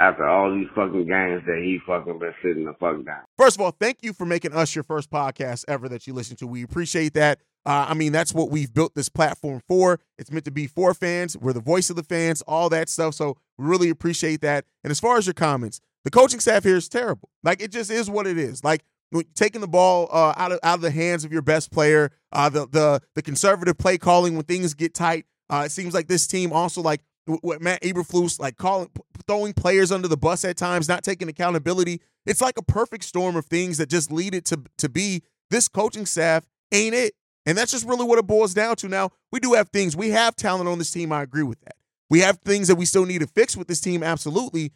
after 0.00 0.26
all 0.26 0.52
these 0.52 0.68
fucking 0.74 1.06
games 1.06 1.42
that 1.46 1.60
he 1.62 1.78
fucking 1.86 2.18
been 2.18 2.34
sitting 2.42 2.64
the 2.64 2.72
fuck 2.80 3.04
down. 3.04 3.22
First 3.36 3.56
of 3.56 3.60
all, 3.60 3.70
thank 3.70 3.98
you 4.02 4.12
for 4.12 4.24
making 4.24 4.52
us 4.52 4.74
your 4.74 4.82
first 4.82 5.10
podcast 5.10 5.64
ever 5.68 5.88
that 5.88 6.06
you 6.06 6.14
listen 6.14 6.36
to. 6.36 6.46
We 6.46 6.62
appreciate 6.62 7.14
that. 7.14 7.40
Uh, 7.66 7.86
I 7.88 7.94
mean, 7.94 8.12
that's 8.12 8.34
what 8.34 8.50
we've 8.50 8.72
built 8.72 8.94
this 8.94 9.08
platform 9.08 9.62
for. 9.66 10.00
It's 10.18 10.30
meant 10.30 10.44
to 10.46 10.50
be 10.50 10.66
for 10.66 10.92
fans. 10.94 11.36
We're 11.36 11.52
the 11.52 11.60
voice 11.60 11.90
of 11.90 11.96
the 11.96 12.02
fans, 12.02 12.42
all 12.42 12.68
that 12.70 12.88
stuff. 12.88 13.14
So 13.14 13.36
we 13.56 13.66
really 13.66 13.88
appreciate 13.88 14.40
that. 14.42 14.64
And 14.82 14.90
as 14.90 15.00
far 15.00 15.16
as 15.16 15.26
your 15.26 15.34
comments, 15.34 15.80
the 16.04 16.10
coaching 16.10 16.40
staff 16.40 16.64
here 16.64 16.76
is 16.76 16.88
terrible. 16.88 17.30
Like 17.42 17.62
it 17.62 17.70
just 17.70 17.90
is 17.90 18.10
what 18.10 18.26
it 18.26 18.36
is. 18.36 18.62
Like 18.64 18.84
taking 19.34 19.60
the 19.60 19.68
ball 19.68 20.08
uh, 20.10 20.34
out 20.36 20.52
of 20.52 20.58
out 20.62 20.76
of 20.76 20.80
the 20.80 20.90
hands 20.90 21.24
of 21.24 21.32
your 21.32 21.42
best 21.42 21.70
player, 21.70 22.10
uh, 22.32 22.48
the 22.48 22.66
the 22.66 23.00
the 23.14 23.22
conservative 23.22 23.78
play 23.78 23.98
calling 23.98 24.34
when 24.34 24.44
things 24.44 24.74
get 24.74 24.94
tight. 24.94 25.26
Uh, 25.50 25.64
it 25.66 25.70
seems 25.70 25.94
like 25.94 26.08
this 26.08 26.26
team 26.26 26.52
also 26.52 26.80
like 26.80 27.00
what 27.26 27.62
Matt 27.62 27.82
Eberflus 27.82 28.40
like 28.40 28.56
calling 28.56 28.90
throwing 29.26 29.52
players 29.52 29.92
under 29.92 30.08
the 30.08 30.16
bus 30.16 30.44
at 30.44 30.56
times, 30.56 30.88
not 30.88 31.04
taking 31.04 31.28
accountability. 31.28 32.00
It's 32.26 32.40
like 32.40 32.58
a 32.58 32.62
perfect 32.62 33.04
storm 33.04 33.36
of 33.36 33.46
things 33.46 33.78
that 33.78 33.88
just 33.88 34.10
lead 34.10 34.34
it 34.34 34.44
to 34.46 34.62
to 34.78 34.88
be 34.88 35.22
this 35.50 35.68
coaching 35.68 36.06
staff 36.06 36.44
ain't 36.72 36.94
it. 36.94 37.14
And 37.46 37.58
that's 37.58 37.72
just 37.72 37.86
really 37.86 38.04
what 38.04 38.18
it 38.18 38.26
boils 38.26 38.54
down 38.54 38.76
to. 38.76 38.88
Now, 38.88 39.10
we 39.30 39.38
do 39.38 39.52
have 39.52 39.68
things. 39.68 39.94
We 39.94 40.10
have 40.10 40.34
talent 40.34 40.68
on 40.68 40.78
this 40.78 40.90
team. 40.90 41.12
I 41.12 41.22
agree 41.22 41.42
with 41.42 41.60
that. 41.60 41.76
We 42.08 42.20
have 42.20 42.38
things 42.38 42.68
that 42.68 42.76
we 42.76 42.86
still 42.86 43.04
need 43.04 43.20
to 43.20 43.26
fix 43.26 43.56
with 43.56 43.68
this 43.68 43.80
team, 43.80 44.02
absolutely 44.02 44.72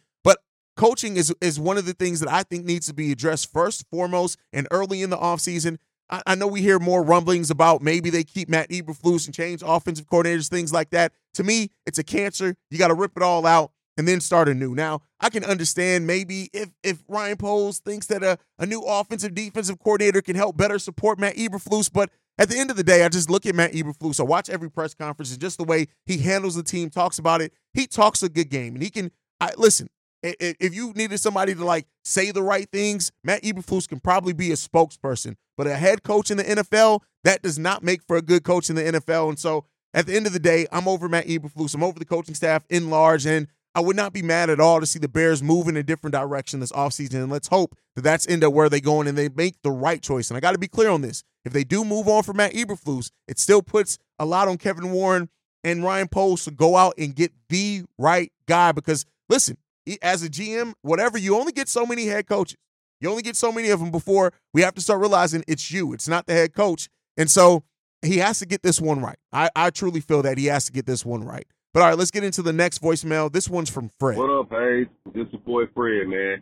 coaching 0.79 1.17
is 1.17 1.33
is 1.41 1.59
one 1.59 1.77
of 1.77 1.85
the 1.85 1.93
things 1.93 2.21
that 2.21 2.31
I 2.31 2.43
think 2.43 2.65
needs 2.65 2.87
to 2.87 2.93
be 2.93 3.11
addressed 3.11 3.51
first, 3.51 3.85
foremost, 3.91 4.39
and 4.53 4.65
early 4.71 5.01
in 5.01 5.09
the 5.09 5.17
offseason. 5.17 5.77
I, 6.09 6.21
I 6.25 6.35
know 6.35 6.47
we 6.47 6.61
hear 6.61 6.79
more 6.79 7.03
rumblings 7.03 7.51
about 7.51 7.81
maybe 7.81 8.09
they 8.09 8.23
keep 8.23 8.47
Matt 8.47 8.69
Eberflus 8.69 9.25
and 9.25 9.35
change 9.35 9.61
offensive 9.63 10.07
coordinators, 10.07 10.47
things 10.47 10.71
like 10.71 10.91
that. 10.91 11.11
To 11.33 11.43
me, 11.43 11.71
it's 11.85 11.99
a 11.99 12.03
cancer. 12.03 12.55
You 12.71 12.77
got 12.77 12.87
to 12.87 12.93
rip 12.93 13.11
it 13.17 13.21
all 13.21 13.45
out 13.45 13.73
and 13.97 14.07
then 14.07 14.21
start 14.21 14.47
anew. 14.47 14.73
Now, 14.73 15.01
I 15.19 15.29
can 15.29 15.43
understand 15.43 16.07
maybe 16.07 16.49
if 16.53 16.69
if 16.81 17.03
Ryan 17.09 17.35
Poles 17.35 17.79
thinks 17.79 18.07
that 18.07 18.23
a, 18.23 18.37
a 18.57 18.65
new 18.65 18.81
offensive 18.81 19.35
defensive 19.35 19.79
coordinator 19.79 20.21
can 20.21 20.37
help 20.37 20.55
better 20.55 20.79
support 20.79 21.19
Matt 21.19 21.35
Eberflus, 21.35 21.91
but 21.91 22.09
at 22.37 22.47
the 22.47 22.57
end 22.57 22.71
of 22.71 22.77
the 22.77 22.85
day, 22.85 23.03
I 23.03 23.09
just 23.09 23.29
look 23.29 23.45
at 23.45 23.53
Matt 23.53 23.73
Eberflus. 23.73 24.21
I 24.21 24.23
watch 24.23 24.49
every 24.49 24.71
press 24.71 24.93
conference 24.93 25.33
and 25.33 25.41
just 25.41 25.57
the 25.57 25.65
way 25.65 25.87
he 26.05 26.19
handles 26.19 26.55
the 26.55 26.63
team, 26.63 26.89
talks 26.89 27.19
about 27.19 27.41
it. 27.41 27.51
He 27.73 27.85
talks 27.85 28.23
a 28.23 28.29
good 28.29 28.49
game, 28.49 28.75
and 28.75 28.81
he 28.81 28.89
can. 28.89 29.11
I 29.41 29.51
listen 29.57 29.89
if 30.21 30.73
you 30.75 30.93
needed 30.93 31.19
somebody 31.19 31.55
to 31.55 31.63
like 31.63 31.87
say 32.03 32.31
the 32.31 32.43
right 32.43 32.69
things, 32.71 33.11
Matt 33.23 33.43
Eberflus 33.43 33.87
can 33.87 33.99
probably 33.99 34.33
be 34.33 34.51
a 34.51 34.55
spokesperson. 34.55 35.35
But 35.57 35.67
a 35.67 35.75
head 35.75 36.03
coach 36.03 36.31
in 36.31 36.37
the 36.37 36.43
NFL, 36.43 37.01
that 37.23 37.41
does 37.41 37.59
not 37.59 37.83
make 37.83 38.01
for 38.03 38.15
a 38.15 38.21
good 38.21 38.43
coach 38.43 38.69
in 38.69 38.75
the 38.75 38.83
NFL. 38.83 39.29
And 39.29 39.39
so 39.39 39.65
at 39.93 40.05
the 40.05 40.15
end 40.15 40.27
of 40.27 40.33
the 40.33 40.39
day, 40.39 40.67
I'm 40.71 40.87
over 40.87 41.09
Matt 41.09 41.27
Eberflus. 41.27 41.75
I'm 41.75 41.83
over 41.83 41.99
the 41.99 42.05
coaching 42.05 42.35
staff 42.35 42.63
in 42.69 42.89
large. 42.89 43.25
And 43.25 43.47
I 43.75 43.81
would 43.81 43.95
not 43.95 44.13
be 44.13 44.21
mad 44.21 44.49
at 44.49 44.59
all 44.59 44.79
to 44.79 44.85
see 44.85 44.99
the 44.99 45.07
Bears 45.07 45.43
move 45.43 45.67
in 45.67 45.77
a 45.77 45.83
different 45.83 46.13
direction 46.13 46.59
this 46.59 46.71
offseason. 46.71 47.15
And 47.15 47.31
let's 47.31 47.47
hope 47.47 47.77
that 47.95 48.01
that's 48.01 48.25
into 48.25 48.49
where 48.49 48.69
they're 48.69 48.79
going 48.79 49.07
and 49.07 49.17
they 49.17 49.29
make 49.29 49.61
the 49.61 49.71
right 49.71 50.01
choice. 50.01 50.29
And 50.29 50.37
I 50.37 50.39
got 50.39 50.53
to 50.53 50.57
be 50.57 50.67
clear 50.67 50.89
on 50.89 51.01
this. 51.01 51.23
If 51.45 51.53
they 51.53 51.63
do 51.63 51.83
move 51.83 52.07
on 52.07 52.23
from 52.23 52.37
Matt 52.37 52.53
Eberflus, 52.53 53.11
it 53.27 53.39
still 53.39 53.61
puts 53.61 53.97
a 54.17 54.25
lot 54.25 54.47
on 54.47 54.57
Kevin 54.57 54.91
Warren 54.91 55.29
and 55.63 55.83
Ryan 55.83 56.07
Poles 56.07 56.45
to 56.45 56.51
go 56.51 56.75
out 56.75 56.93
and 56.97 57.15
get 57.15 57.31
the 57.49 57.83
right 57.97 58.31
guy 58.47 58.71
because 58.71 59.05
listen, 59.27 59.57
as 60.01 60.23
a 60.23 60.29
GM, 60.29 60.73
whatever, 60.81 61.17
you 61.17 61.35
only 61.35 61.51
get 61.51 61.67
so 61.67 61.85
many 61.85 62.05
head 62.05 62.27
coaches. 62.27 62.57
You 63.01 63.09
only 63.09 63.21
get 63.21 63.35
so 63.35 63.51
many 63.51 63.69
of 63.69 63.79
them 63.79 63.91
before 63.91 64.33
we 64.53 64.61
have 64.61 64.75
to 64.75 64.81
start 64.81 64.99
realizing 64.99 65.43
it's 65.47 65.71
you. 65.71 65.93
It's 65.93 66.07
not 66.07 66.25
the 66.25 66.33
head 66.33 66.53
coach. 66.53 66.89
And 67.17 67.31
so 67.31 67.63
he 68.01 68.17
has 68.17 68.39
to 68.39 68.45
get 68.45 68.61
this 68.61 68.81
one 68.81 69.01
right. 69.01 69.17
I, 69.31 69.49
I 69.55 69.69
truly 69.69 70.01
feel 70.01 70.21
that 70.23 70.37
he 70.37 70.45
has 70.47 70.65
to 70.65 70.71
get 70.71 70.85
this 70.85 71.05
one 71.05 71.23
right. 71.23 71.47
But 71.73 71.83
all 71.83 71.89
right, 71.89 71.97
let's 71.97 72.11
get 72.11 72.23
into 72.23 72.41
the 72.41 72.53
next 72.53 72.81
voicemail. 72.81 73.31
This 73.31 73.47
one's 73.47 73.69
from 73.69 73.91
Fred. 73.99 74.17
What 74.17 74.29
up, 74.29 74.49
Hayes? 74.49 74.87
This 75.13 75.27
is 75.27 75.39
boy 75.45 75.63
Fred, 75.75 76.07
man. 76.07 76.41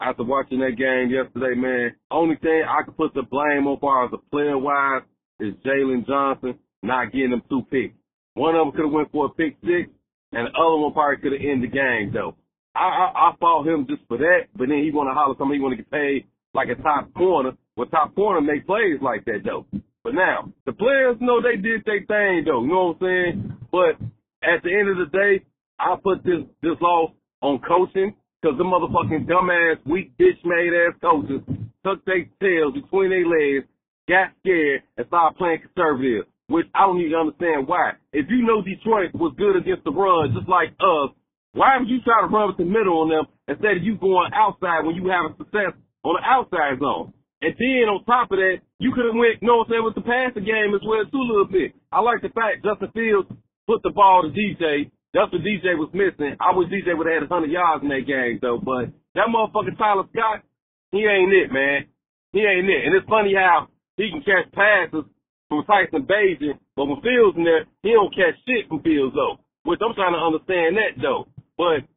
After 0.00 0.24
watching 0.24 0.60
that 0.60 0.76
game 0.76 1.10
yesterday, 1.10 1.58
man, 1.58 1.94
only 2.10 2.36
thing 2.36 2.62
I 2.68 2.84
could 2.84 2.96
put 2.96 3.14
the 3.14 3.22
blame 3.22 3.66
on 3.66 3.80
far 3.80 4.04
as 4.04 4.12
a 4.12 4.18
player 4.30 4.58
wise 4.58 5.02
is 5.40 5.54
Jaylon 5.64 6.06
Johnson 6.06 6.58
not 6.82 7.12
getting 7.12 7.30
them 7.30 7.42
two 7.48 7.62
picks. 7.70 7.94
One 8.34 8.54
of 8.54 8.66
them 8.66 8.72
could 8.72 8.84
have 8.84 8.92
went 8.92 9.10
for 9.10 9.26
a 9.26 9.28
pick 9.30 9.56
six, 9.62 9.88
and 10.32 10.46
the 10.46 10.52
other 10.52 10.76
one 10.76 10.92
probably 10.92 11.16
could 11.22 11.32
have 11.32 11.40
ended 11.40 11.70
the 11.70 11.74
game 11.74 12.12
though. 12.12 12.36
I, 12.76 12.88
I 12.88 13.06
I 13.30 13.36
fought 13.40 13.66
him 13.66 13.86
just 13.88 14.02
for 14.06 14.18
that, 14.18 14.52
but 14.54 14.68
then 14.68 14.84
he 14.84 14.90
want 14.90 15.08
to 15.08 15.14
holler 15.14 15.34
something. 15.38 15.56
He 15.56 15.60
want 15.60 15.72
to 15.72 15.82
get 15.82 15.90
paid 15.90 16.26
like 16.54 16.68
a 16.68 16.80
top 16.82 17.12
corner, 17.14 17.52
Well, 17.76 17.86
top 17.88 18.14
corner 18.14 18.40
make 18.40 18.66
plays 18.66 18.98
like 19.02 19.24
that 19.26 19.40
though. 19.44 19.66
But 20.04 20.14
now 20.14 20.52
the 20.64 20.72
players 20.72 21.16
know 21.20 21.40
they 21.40 21.60
did 21.60 21.84
their 21.84 22.00
thing 22.06 22.44
though. 22.44 22.62
You 22.62 22.68
know 22.68 22.96
what 22.96 23.06
I'm 23.06 23.08
saying? 23.08 23.56
But 23.70 23.94
at 24.42 24.62
the 24.62 24.72
end 24.72 24.88
of 24.88 24.96
the 24.96 25.10
day, 25.12 25.44
I 25.78 25.96
put 26.02 26.24
this 26.24 26.44
this 26.62 26.80
loss 26.80 27.10
on 27.42 27.60
coaching 27.60 28.14
because 28.40 28.56
the 28.58 28.64
motherfucking 28.64 29.26
dumbass, 29.28 29.84
weak 29.84 30.16
bitch 30.18 30.40
made 30.44 30.72
ass 30.72 30.96
coaches 31.00 31.42
took 31.84 32.04
their 32.04 32.24
tails 32.40 32.74
between 32.74 33.10
their 33.10 33.26
legs, 33.26 33.66
got 34.08 34.32
scared, 34.40 34.82
and 34.96 35.06
started 35.06 35.36
playing 35.38 35.60
conservative. 35.60 36.24
Which 36.48 36.66
I 36.74 36.86
don't 36.86 37.00
even 37.00 37.18
understand 37.18 37.66
why. 37.66 37.98
If 38.12 38.26
you 38.30 38.46
know 38.46 38.62
Detroit 38.62 39.10
was 39.14 39.34
good 39.36 39.56
against 39.56 39.82
the 39.82 39.90
run, 39.90 40.32
just 40.32 40.48
like 40.48 40.70
us, 40.78 41.10
why 41.56 41.80
would 41.80 41.88
you 41.88 42.04
try 42.04 42.20
to 42.20 42.28
run 42.28 42.52
with 42.52 42.60
the 42.60 42.68
middle 42.68 43.00
on 43.00 43.08
them 43.08 43.24
instead 43.48 43.80
of 43.80 43.82
you 43.82 43.96
going 43.96 44.28
outside 44.36 44.84
when 44.84 44.92
you 44.92 45.08
having 45.08 45.32
success 45.40 45.72
on 46.04 46.20
the 46.20 46.22
outside 46.22 46.76
zone? 46.76 47.16
And 47.40 47.56
then 47.56 47.88
on 47.88 48.04
top 48.04 48.28
of 48.28 48.36
that, 48.36 48.60
you 48.76 48.92
could 48.92 49.08
have 49.08 49.16
went, 49.16 49.40
you 49.40 49.48
know 49.48 49.64
what 49.64 49.72
I'm 49.72 49.80
saying, 49.80 49.86
with 49.88 49.96
the 49.96 50.04
passing 50.04 50.44
game 50.44 50.76
as 50.76 50.84
well 50.84 51.04
too 51.08 51.20
a 51.20 51.28
little 51.32 51.48
bit. 51.48 51.72
I 51.88 52.04
like 52.04 52.20
the 52.20 52.28
fact 52.36 52.60
Justin 52.60 52.92
Fields 52.92 53.32
put 53.64 53.80
the 53.80 53.92
ball 53.92 54.24
to 54.24 54.30
DJ. 54.32 54.92
That's 55.16 55.32
what 55.32 55.40
DJ 55.40 55.80
was 55.80 55.88
missing. 55.96 56.36
I 56.36 56.52
wish 56.52 56.68
DJ 56.68 56.92
would 56.92 57.08
have 57.08 57.24
had 57.24 57.32
100 57.32 57.48
yards 57.48 57.80
in 57.80 57.88
that 57.88 58.04
game 58.04 58.36
though, 58.44 58.60
but 58.60 58.92
that 59.16 59.32
motherfucker 59.32 59.72
Tyler 59.80 60.04
Scott, 60.12 60.44
he 60.92 61.08
ain't 61.08 61.32
it, 61.32 61.48
man. 61.48 61.88
He 62.36 62.44
ain't 62.44 62.68
it. 62.68 62.84
And 62.84 62.92
it's 62.92 63.08
funny 63.08 63.32
how 63.32 63.72
he 63.96 64.12
can 64.12 64.20
catch 64.20 64.52
passes 64.52 65.08
from 65.48 65.64
Tyson 65.64 66.04
Bagent, 66.04 66.60
but 66.76 66.84
when 66.84 67.00
Fields 67.00 67.40
in 67.40 67.48
there, 67.48 67.64
he 67.80 67.96
don't 67.96 68.12
catch 68.12 68.36
shit 68.44 68.68
from 68.68 68.84
Fields 68.84 69.16
though. 69.16 69.40
Which 69.64 69.80
I'm 69.80 69.96
trying 69.96 70.12
to 70.12 70.20
understand 70.20 70.76
that 70.76 71.00
though. 71.00 71.32
But 71.56 71.88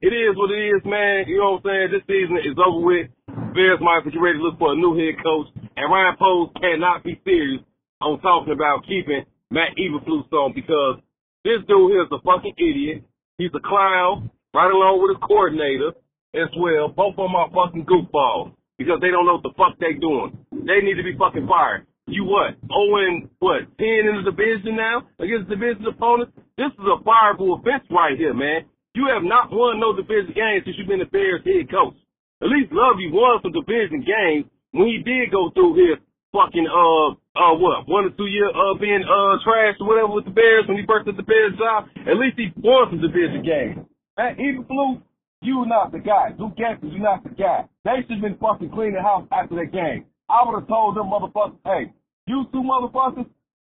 it 0.00 0.12
is 0.12 0.36
what 0.36 0.52
it 0.52 0.60
is, 0.76 0.82
man. 0.84 1.24
You 1.26 1.38
know 1.40 1.58
what 1.58 1.66
I'm 1.68 1.88
saying? 1.88 1.88
This 1.92 2.06
season 2.06 2.36
is 2.38 2.56
over 2.60 2.84
with. 2.84 3.08
Bears 3.56 3.80
might 3.80 4.04
be 4.04 4.14
ready 4.16 4.38
to 4.38 4.44
look 4.44 4.58
for 4.58 4.72
a 4.72 4.76
new 4.76 4.94
head 4.94 5.18
coach. 5.24 5.48
And 5.76 5.90
Ryan 5.90 6.16
Poles 6.18 6.52
cannot 6.60 7.02
be 7.02 7.20
serious 7.24 7.62
on 8.00 8.20
talking 8.20 8.52
about 8.52 8.86
keeping 8.86 9.24
Matt 9.50 9.74
Eberflus 9.76 10.30
on 10.32 10.52
because 10.54 11.00
this 11.44 11.64
dude 11.66 11.90
here 11.90 12.04
is 12.04 12.12
a 12.12 12.22
fucking 12.22 12.54
idiot. 12.56 13.02
He's 13.38 13.50
a 13.56 13.64
clown, 13.64 14.30
right 14.54 14.70
along 14.70 15.00
with 15.02 15.16
his 15.16 15.24
coordinator 15.26 15.96
as 16.36 16.52
well. 16.56 16.88
Both 16.88 17.16
of 17.18 17.26
them 17.26 17.34
are 17.34 17.50
fucking 17.50 17.88
goofballs 17.88 18.52
because 18.78 19.00
they 19.00 19.10
don't 19.10 19.26
know 19.26 19.40
what 19.40 19.48
the 19.48 19.56
fuck 19.56 19.74
they're 19.80 19.98
doing. 19.98 20.38
They 20.52 20.84
need 20.84 20.96
to 20.96 21.04
be 21.04 21.16
fucking 21.18 21.48
fired. 21.48 21.86
You 22.06 22.24
what? 22.24 22.56
Owen, 22.70 23.30
what? 23.38 23.66
Ten 23.78 24.06
in 24.06 24.22
the 24.22 24.30
division 24.30 24.76
now 24.76 25.06
against 25.18 25.48
division 25.48 25.86
opponents. 25.86 26.32
This 26.56 26.72
is 26.74 26.86
a 26.86 27.02
fireable 27.02 27.58
offense 27.58 27.84
right 27.90 28.16
here, 28.16 28.34
man. 28.34 28.66
You 28.94 29.06
have 29.06 29.22
not 29.22 29.54
won 29.54 29.78
no 29.78 29.94
division 29.94 30.34
games 30.34 30.66
since 30.66 30.74
you've 30.74 30.90
been 30.90 30.98
the 30.98 31.06
Bears 31.06 31.46
head 31.46 31.70
coach. 31.70 31.94
At 32.42 32.50
least 32.50 32.74
Lovie 32.74 33.06
won 33.14 33.38
some 33.38 33.54
division 33.54 34.02
games 34.02 34.50
when 34.74 34.90
he 34.90 34.98
did 34.98 35.30
go 35.30 35.50
through 35.54 35.78
his 35.78 35.98
fucking 36.34 36.66
uh 36.66 37.14
uh 37.38 37.54
what 37.58 37.86
one 37.86 38.06
or 38.06 38.14
two 38.14 38.26
year 38.26 38.50
uh 38.50 38.74
being 38.78 39.02
uh 39.02 39.38
trash 39.46 39.78
or 39.78 39.86
whatever 39.86 40.10
with 40.10 40.26
the 40.26 40.34
Bears 40.34 40.66
when 40.66 40.78
he 40.78 40.82
burst 40.82 41.06
at 41.06 41.14
the 41.14 41.22
Bears 41.22 41.54
job. 41.54 41.86
At 42.02 42.18
least 42.18 42.34
he 42.34 42.50
won 42.58 42.90
some 42.90 42.98
division 42.98 43.46
games. 43.46 43.86
That 44.18 44.34
Eberflus, 44.42 45.02
you 45.42 45.62
not 45.70 45.92
the 45.94 46.02
guy. 46.02 46.34
Luke 46.34 46.58
Getsy, 46.58 46.90
you 46.90 46.98
not 46.98 47.22
the 47.22 47.30
guy. 47.30 47.70
They 47.86 48.02
should 48.02 48.18
have 48.18 48.26
been 48.26 48.42
fucking 48.42 48.74
cleaning 48.74 49.02
house 49.02 49.26
after 49.30 49.54
that 49.54 49.70
game. 49.70 50.04
I 50.26 50.42
would 50.42 50.58
have 50.58 50.68
told 50.68 50.96
them 50.98 51.10
motherfuckers, 51.10 51.62
hey, 51.62 51.94
you 52.26 52.44
two 52.50 52.62
motherfuckers, 52.62 53.26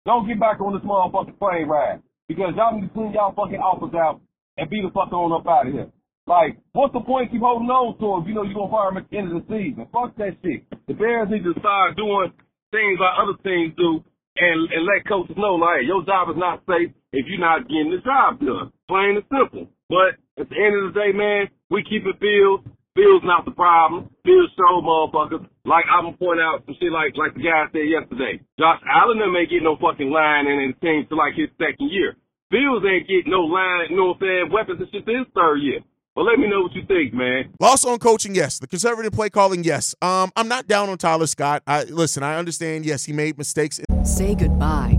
don't 0.07 0.27
get 0.27 0.41
back 0.41 0.61
on 0.61 0.73
this 0.73 0.83
motherfucking 0.83 1.39
plane 1.39 1.69
ride. 1.69 2.01
Because 2.29 2.53
y'all 2.57 2.73
need 2.73 2.89
to 2.89 2.95
clean 2.95 3.13
y'all 3.13 3.37
fucking 3.37 3.61
offers 3.61 3.95
out 3.95 4.21
and 4.57 4.71
be 4.71 4.83
the 4.83 4.91
fuck 4.91 5.13
on 5.13 5.33
up 5.33 5.47
out 5.47 5.67
of 5.67 5.73
here. 5.73 5.91
Like, 6.27 6.59
what's 6.73 6.93
the 6.93 7.01
point 7.01 7.33
keep 7.33 7.41
holding 7.43 7.67
on 7.69 7.99
to 7.99 8.07
him 8.15 8.29
you 8.29 8.35
know 8.35 8.47
you're 8.47 8.55
gonna 8.55 8.71
fire 8.71 8.95
him 8.95 9.03
at 9.03 9.11
the 9.11 9.19
end 9.19 9.35
of 9.35 9.43
the 9.43 9.47
season? 9.51 9.87
Fuck 9.91 10.15
that 10.17 10.39
shit. 10.45 10.63
The 10.87 10.95
Bears 10.95 11.27
need 11.27 11.43
to 11.43 11.59
start 11.59 11.97
doing 11.97 12.31
things 12.71 12.99
like 13.03 13.19
other 13.19 13.35
teams 13.43 13.75
do 13.75 14.05
and 14.39 14.59
and 14.71 14.87
let 14.87 15.09
coaches 15.11 15.35
know 15.35 15.59
like 15.59 15.83
your 15.87 16.07
job 16.07 16.31
is 16.31 16.39
not 16.39 16.63
safe 16.71 16.95
if 17.11 17.27
you're 17.27 17.43
not 17.43 17.67
getting 17.67 17.91
the 17.91 17.99
job 18.07 18.39
done. 18.39 18.71
Plain 18.87 19.19
and 19.19 19.27
simple. 19.27 19.67
But 19.91 20.23
at 20.39 20.47
the 20.47 20.55
end 20.55 20.79
of 20.79 20.83
the 20.91 20.95
day, 20.95 21.11
man, 21.11 21.51
we 21.67 21.83
keep 21.83 22.07
it 22.07 22.23
Fields. 22.23 22.63
Bills 22.95 23.23
not 23.23 23.45
the 23.47 23.55
problem. 23.55 24.11
Fields 24.27 24.51
show 24.55 24.83
motherfuckers. 24.83 25.47
Like 25.67 25.87
I'm 25.91 26.11
gonna 26.11 26.19
point 26.19 26.39
out 26.39 26.63
some 26.67 26.79
shit 26.79 26.95
like 26.95 27.19
like 27.19 27.35
the 27.35 27.43
guy 27.43 27.67
said 27.75 27.91
yesterday. 27.91 28.39
Josh 28.59 28.83
Allen 28.87 29.19
ain't 29.19 29.51
getting 29.51 29.67
no 29.67 29.75
fucking 29.79 30.11
line 30.11 30.47
in 30.47 30.75
the 30.75 30.79
team 30.79 31.07
to 31.11 31.15
like 31.15 31.35
his 31.35 31.51
second 31.59 31.91
year. 31.91 32.15
Fields 32.51 32.85
ain't 32.85 33.07
getting 33.07 33.31
no 33.31 33.43
line, 33.43 33.87
you 33.91 33.97
know 33.97 34.07
what 34.07 34.17
I'm 34.17 34.21
saying, 34.23 34.53
weapons 34.53 34.81
and 34.81 34.89
shit 34.91 35.07
to 35.07 35.19
his 35.19 35.27
third 35.35 35.59
year. 35.59 35.81
But 36.17 36.23
let 36.23 36.39
me 36.41 36.49
know 36.51 36.63
what 36.63 36.73
you 36.75 36.83
think, 36.85 37.15
man. 37.15 37.55
Loss 37.61 37.85
on 37.85 38.01
coaching, 38.01 38.35
yes. 38.35 38.59
The 38.59 38.67
conservative 38.67 39.13
play 39.13 39.31
calling, 39.31 39.63
yes. 39.63 39.95
Um, 40.03 40.33
I'm 40.35 40.49
not 40.49 40.67
down 40.67 40.89
on 40.89 40.99
Tyler 40.99 41.29
Scott. 41.29 41.63
I 41.69 41.85
listen. 41.85 42.25
I 42.25 42.37
understand. 42.37 42.85
Yes, 42.85 43.05
he 43.05 43.13
made 43.13 43.39
mistakes. 43.39 43.81
Say 44.03 44.35
goodbye 44.35 44.99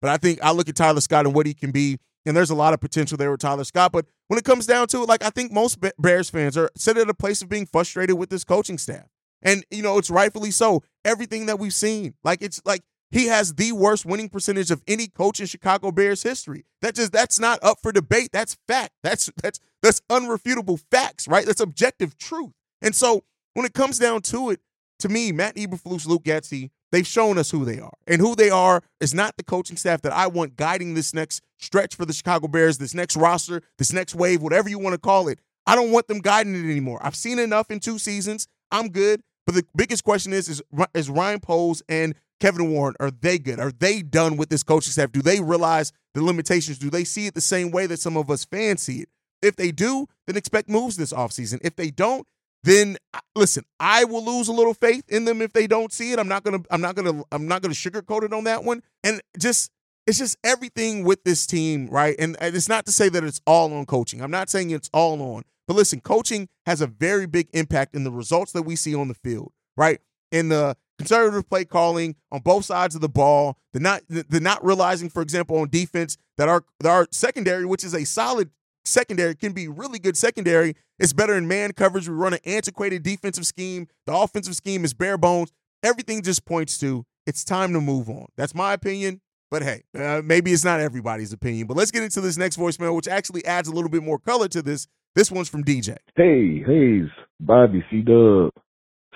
But 0.00 0.10
I 0.10 0.16
think 0.16 0.42
I 0.42 0.52
look 0.52 0.68
at 0.68 0.76
Tyler 0.76 1.00
Scott 1.00 1.26
and 1.26 1.34
what 1.34 1.46
he 1.46 1.54
can 1.54 1.70
be, 1.70 1.98
and 2.26 2.36
there's 2.36 2.50
a 2.50 2.54
lot 2.54 2.74
of 2.74 2.80
potential 2.80 3.16
there 3.16 3.30
with 3.30 3.40
Tyler 3.40 3.64
Scott. 3.64 3.92
But 3.92 4.06
when 4.28 4.38
it 4.38 4.44
comes 4.44 4.66
down 4.66 4.88
to 4.88 5.02
it, 5.02 5.08
like 5.08 5.24
I 5.24 5.30
think 5.30 5.52
most 5.52 5.78
Bears 5.98 6.30
fans 6.30 6.56
are 6.56 6.70
sitting 6.76 7.02
at 7.02 7.10
a 7.10 7.14
place 7.14 7.42
of 7.42 7.48
being 7.48 7.66
frustrated 7.66 8.18
with 8.18 8.30
this 8.30 8.44
coaching 8.44 8.78
staff. 8.78 9.06
And 9.42 9.64
you 9.70 9.82
know, 9.82 9.98
it's 9.98 10.10
rightfully 10.10 10.50
so. 10.50 10.82
Everything 11.04 11.46
that 11.46 11.58
we've 11.58 11.74
seen, 11.74 12.14
like 12.24 12.42
it's 12.42 12.60
like 12.64 12.82
he 13.10 13.26
has 13.26 13.54
the 13.54 13.72
worst 13.72 14.06
winning 14.06 14.28
percentage 14.28 14.70
of 14.70 14.82
any 14.86 15.08
coach 15.08 15.40
in 15.40 15.46
Chicago 15.46 15.90
Bears 15.90 16.22
history. 16.22 16.64
That 16.80 16.94
just 16.94 17.12
that's 17.12 17.40
not 17.40 17.58
up 17.62 17.78
for 17.82 17.92
debate. 17.92 18.30
That's 18.32 18.56
fact. 18.68 18.92
That's 19.02 19.30
that's 19.42 19.60
that's 19.82 20.00
unrefutable 20.10 20.80
facts, 20.90 21.26
right? 21.26 21.44
That's 21.44 21.60
objective 21.60 22.16
truth. 22.16 22.52
And 22.82 22.94
so 22.94 23.24
when 23.54 23.66
it 23.66 23.74
comes 23.74 23.98
down 23.98 24.22
to 24.22 24.50
it, 24.50 24.60
to 25.00 25.08
me, 25.08 25.32
Matt 25.32 25.56
Eberflus, 25.56 26.06
Luke 26.06 26.24
Getsy, 26.24 26.70
they've 26.92 27.06
shown 27.06 27.38
us 27.38 27.50
who 27.50 27.64
they 27.64 27.78
are. 27.80 27.92
And 28.06 28.20
who 28.20 28.34
they 28.34 28.50
are 28.50 28.82
is 29.00 29.14
not 29.14 29.36
the 29.36 29.42
coaching 29.42 29.76
staff 29.76 30.02
that 30.02 30.12
I 30.12 30.26
want 30.26 30.56
guiding 30.56 30.94
this 30.94 31.14
next 31.14 31.42
stretch 31.58 31.94
for 31.94 32.04
the 32.04 32.12
Chicago 32.12 32.48
Bears, 32.48 32.78
this 32.78 32.94
next 32.94 33.16
roster, 33.16 33.62
this 33.78 33.92
next 33.92 34.14
wave, 34.14 34.42
whatever 34.42 34.68
you 34.68 34.78
want 34.78 34.94
to 34.94 35.00
call 35.00 35.28
it. 35.28 35.38
I 35.66 35.74
don't 35.74 35.92
want 35.92 36.08
them 36.08 36.20
guiding 36.20 36.54
it 36.54 36.70
anymore. 36.70 36.98
I've 37.02 37.16
seen 37.16 37.38
enough 37.38 37.70
in 37.70 37.80
two 37.80 37.98
seasons. 37.98 38.46
I'm 38.70 38.88
good. 38.88 39.22
But 39.46 39.54
the 39.54 39.64
biggest 39.74 40.04
question 40.04 40.32
is, 40.32 40.48
is, 40.48 40.62
is 40.94 41.10
Ryan 41.10 41.40
Poles 41.40 41.82
and 41.88 42.14
Kevin 42.40 42.70
Warren, 42.70 42.94
are 43.00 43.10
they 43.10 43.38
good? 43.38 43.60
Are 43.60 43.72
they 43.72 44.02
done 44.02 44.36
with 44.36 44.48
this 44.48 44.62
coaching 44.62 44.92
staff? 44.92 45.12
Do 45.12 45.22
they 45.22 45.40
realize 45.40 45.92
the 46.14 46.22
limitations? 46.22 46.78
Do 46.78 46.88
they 46.88 47.04
see 47.04 47.26
it 47.26 47.34
the 47.34 47.40
same 47.40 47.70
way 47.70 47.86
that 47.86 48.00
some 48.00 48.16
of 48.16 48.30
us 48.30 48.44
fans 48.44 48.82
see 48.82 49.00
it? 49.00 49.08
If 49.42 49.56
they 49.56 49.72
do, 49.72 50.06
then 50.26 50.36
expect 50.36 50.68
moves 50.68 50.96
this 50.96 51.12
offseason. 51.12 51.60
If 51.62 51.76
they 51.76 51.90
don't, 51.90 52.26
then 52.62 52.96
listen, 53.34 53.64
I 53.78 54.04
will 54.04 54.24
lose 54.24 54.48
a 54.48 54.52
little 54.52 54.74
faith 54.74 55.04
in 55.08 55.24
them 55.24 55.40
if 55.40 55.52
they 55.52 55.66
don't 55.66 55.92
see 55.92 56.12
it. 56.12 56.18
I'm 56.18 56.28
not 56.28 56.44
gonna, 56.44 56.60
I'm 56.70 56.80
not 56.80 56.94
gonna, 56.94 57.22
I'm 57.32 57.48
not 57.48 57.62
gonna 57.62 57.74
sugarcoat 57.74 58.22
it 58.24 58.32
on 58.32 58.44
that 58.44 58.64
one. 58.64 58.82
And 59.02 59.20
just 59.38 59.70
it's 60.06 60.18
just 60.18 60.36
everything 60.44 61.04
with 61.04 61.24
this 61.24 61.46
team, 61.46 61.88
right? 61.88 62.16
And 62.18 62.36
and 62.40 62.54
it's 62.54 62.68
not 62.68 62.86
to 62.86 62.92
say 62.92 63.08
that 63.08 63.24
it's 63.24 63.40
all 63.46 63.72
on 63.72 63.86
coaching. 63.86 64.20
I'm 64.20 64.30
not 64.30 64.50
saying 64.50 64.70
it's 64.70 64.90
all 64.92 65.20
on, 65.22 65.42
but 65.66 65.76
listen, 65.76 66.00
coaching 66.00 66.48
has 66.66 66.80
a 66.80 66.86
very 66.86 67.26
big 67.26 67.48
impact 67.52 67.94
in 67.94 68.04
the 68.04 68.10
results 68.10 68.52
that 68.52 68.62
we 68.62 68.76
see 68.76 68.94
on 68.94 69.08
the 69.08 69.14
field, 69.14 69.52
right? 69.76 70.00
In 70.30 70.48
the 70.48 70.76
conservative 70.98 71.48
play 71.48 71.64
calling 71.64 72.14
on 72.30 72.40
both 72.40 72.64
sides 72.66 72.94
of 72.94 73.00
the 73.00 73.08
ball, 73.08 73.56
the 73.72 73.80
not 73.80 74.02
the 74.08 74.40
not 74.40 74.64
realizing, 74.64 75.08
for 75.08 75.22
example, 75.22 75.56
on 75.58 75.68
defense 75.70 76.18
that 76.36 76.48
our 76.48 76.64
that 76.80 76.90
our 76.90 77.08
secondary, 77.10 77.64
which 77.64 77.84
is 77.84 77.94
a 77.94 78.04
solid 78.04 78.50
secondary, 78.84 79.34
can 79.34 79.52
be 79.52 79.68
really 79.68 79.98
good 79.98 80.16
secondary. 80.16 80.74
It's 80.98 81.12
better 81.12 81.34
in 81.34 81.48
man 81.48 81.72
coverage. 81.72 82.08
We 82.08 82.14
run 82.14 82.34
an 82.34 82.40
antiquated 82.44 83.02
defensive 83.02 83.46
scheme. 83.46 83.88
The 84.06 84.14
offensive 84.14 84.54
scheme 84.54 84.84
is 84.84 84.94
bare 84.94 85.18
bones. 85.18 85.52
Everything 85.82 86.22
just 86.22 86.44
points 86.44 86.78
to 86.78 87.04
it's 87.26 87.44
time 87.44 87.72
to 87.72 87.80
move 87.80 88.08
on. 88.08 88.26
That's 88.36 88.54
my 88.54 88.72
opinion. 88.72 89.20
But 89.50 89.62
hey, 89.62 89.82
uh, 89.98 90.22
maybe 90.24 90.52
it's 90.52 90.64
not 90.64 90.80
everybody's 90.80 91.32
opinion. 91.32 91.66
But 91.66 91.76
let's 91.76 91.90
get 91.90 92.02
into 92.02 92.20
this 92.20 92.36
next 92.36 92.56
voicemail, 92.56 92.94
which 92.94 93.08
actually 93.08 93.44
adds 93.44 93.68
a 93.68 93.72
little 93.72 93.90
bit 93.90 94.02
more 94.02 94.18
color 94.18 94.48
to 94.48 94.62
this. 94.62 94.86
This 95.14 95.30
one's 95.30 95.48
from 95.48 95.64
DJ. 95.64 95.96
Hey, 96.14 96.62
Hayes, 96.64 97.10
Bobby, 97.40 97.84
C 97.90 98.00
Dub, 98.02 98.52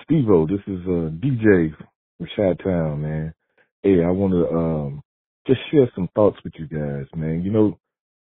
Steve 0.03 0.25
this 0.49 0.59
is 0.67 0.81
uh, 0.85 1.09
DJ 1.17 1.73
from 2.17 2.27
Chi 2.35 2.63
Town, 2.63 3.01
man. 3.01 3.33
Hey, 3.81 4.03
I 4.03 4.11
want 4.11 4.33
to 4.33 4.55
um, 4.55 5.01
just 5.47 5.59
share 5.71 5.89
some 5.95 6.09
thoughts 6.13 6.37
with 6.43 6.53
you 6.57 6.67
guys, 6.67 7.05
man. 7.15 7.41
You 7.43 7.51
know, 7.51 7.79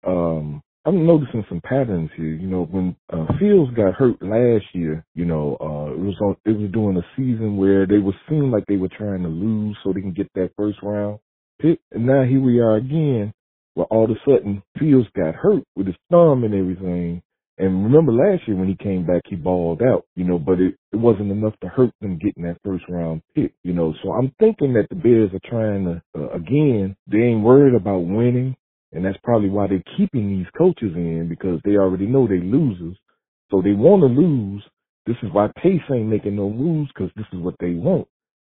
um, 0.07 0.63
I'm 0.87 1.07
noticing 1.07 1.45
some 1.49 1.61
patterns 1.63 2.11
here. 2.17 2.35
You 2.35 2.49
know, 2.49 2.65
when 2.71 2.97
uh, 3.13 3.27
Fields 3.39 3.73
got 3.77 3.95
hurt 3.95 4.23
last 4.23 4.65
year, 4.75 5.05
you 5.15 5.27
know, 5.27 5.57
uh, 5.61 5.93
it 5.93 6.01
was 6.01 6.17
on, 6.23 6.37
it 6.47 6.59
was 6.59 6.71
during 6.73 6.97
a 6.97 7.07
season 7.17 7.59
where 7.59 7.87
they 7.87 7.99
were 7.99 8.15
seemed 8.29 8.53
like 8.53 8.65
they 8.67 8.77
were 8.77 8.89
trying 8.89 9.23
to 9.23 9.29
lose 9.29 9.77
so 9.85 9.93
they 9.93 10.01
can 10.01 10.15
get 10.15 10.31
that 10.35 10.53
first 10.57 10.79
round 10.83 11.19
pick, 11.61 11.81
and 11.93 12.07
now 12.07 12.25
here 12.25 12.41
we 12.41 12.61
are 12.61 12.77
again, 12.77 13.33
where 13.75 13.87
all 13.89 14.05
of 14.05 14.11
a 14.11 14.15
sudden 14.27 14.63
Fields 14.79 15.09
got 15.17 15.35
hurt 15.35 15.63
with 15.77 15.87
his 15.87 15.97
thumb 16.11 16.45
and 16.45 16.55
everything. 16.55 17.23
And 17.59 17.85
remember 17.85 18.13
last 18.13 18.49
year 18.49 18.57
when 18.57 18.69
he 18.69 18.77
came 18.83 19.07
back, 19.07 19.23
he 19.29 19.37
balled 19.37 19.83
out, 19.83 20.07
you 20.17 20.25
know, 20.25 20.39
but 20.39 20.61
it, 20.61 20.77
it 20.93 20.97
wasn't 20.97 21.31
enough 21.31 21.55
to 21.61 21.69
hurt 21.69 21.91
them 22.01 22.19
getting 22.19 22.45
that 22.45 22.57
first 22.65 22.85
round 22.89 23.23
pick, 23.35 23.53
you 23.65 23.75
know. 23.75 23.95
So 24.03 24.13
I'm 24.13 24.33
thinking 24.41 24.73
that 24.75 24.89
the 24.89 24.97
Bears 24.97 25.31
are 25.35 25.51
trying 25.51 25.85
to, 25.85 26.03
uh, 26.19 26.31
again, 26.31 26.97
they 27.07 27.19
ain't 27.19 27.43
worried 27.45 27.75
about 27.75 27.99
winning. 27.99 28.57
And 28.93 29.05
that's 29.05 29.19
probably 29.23 29.49
why 29.49 29.69
they're 29.69 29.83
keeping 29.97 30.29
these 30.29 30.47
coaches 30.57 30.93
in 30.95 31.29
because 31.29 31.61
they 31.65 31.77
already 31.77 32.07
know 32.07 32.27
they 32.27 32.41
losers. 32.41 32.97
So 33.51 33.63
they 33.63 33.73
want 33.73 34.03
to 34.03 34.07
lose. 34.07 34.65
This 35.07 35.17
is 35.23 35.31
why 35.33 35.49
Pace 35.63 35.81
ain't 35.93 36.09
making 36.09 36.37
no 36.37 36.51
moves 36.51 36.91
because 36.95 37.11
this 37.17 37.27
is 37.33 37.41
what 37.41 37.55
they 37.61 37.71
want, 37.71 38.07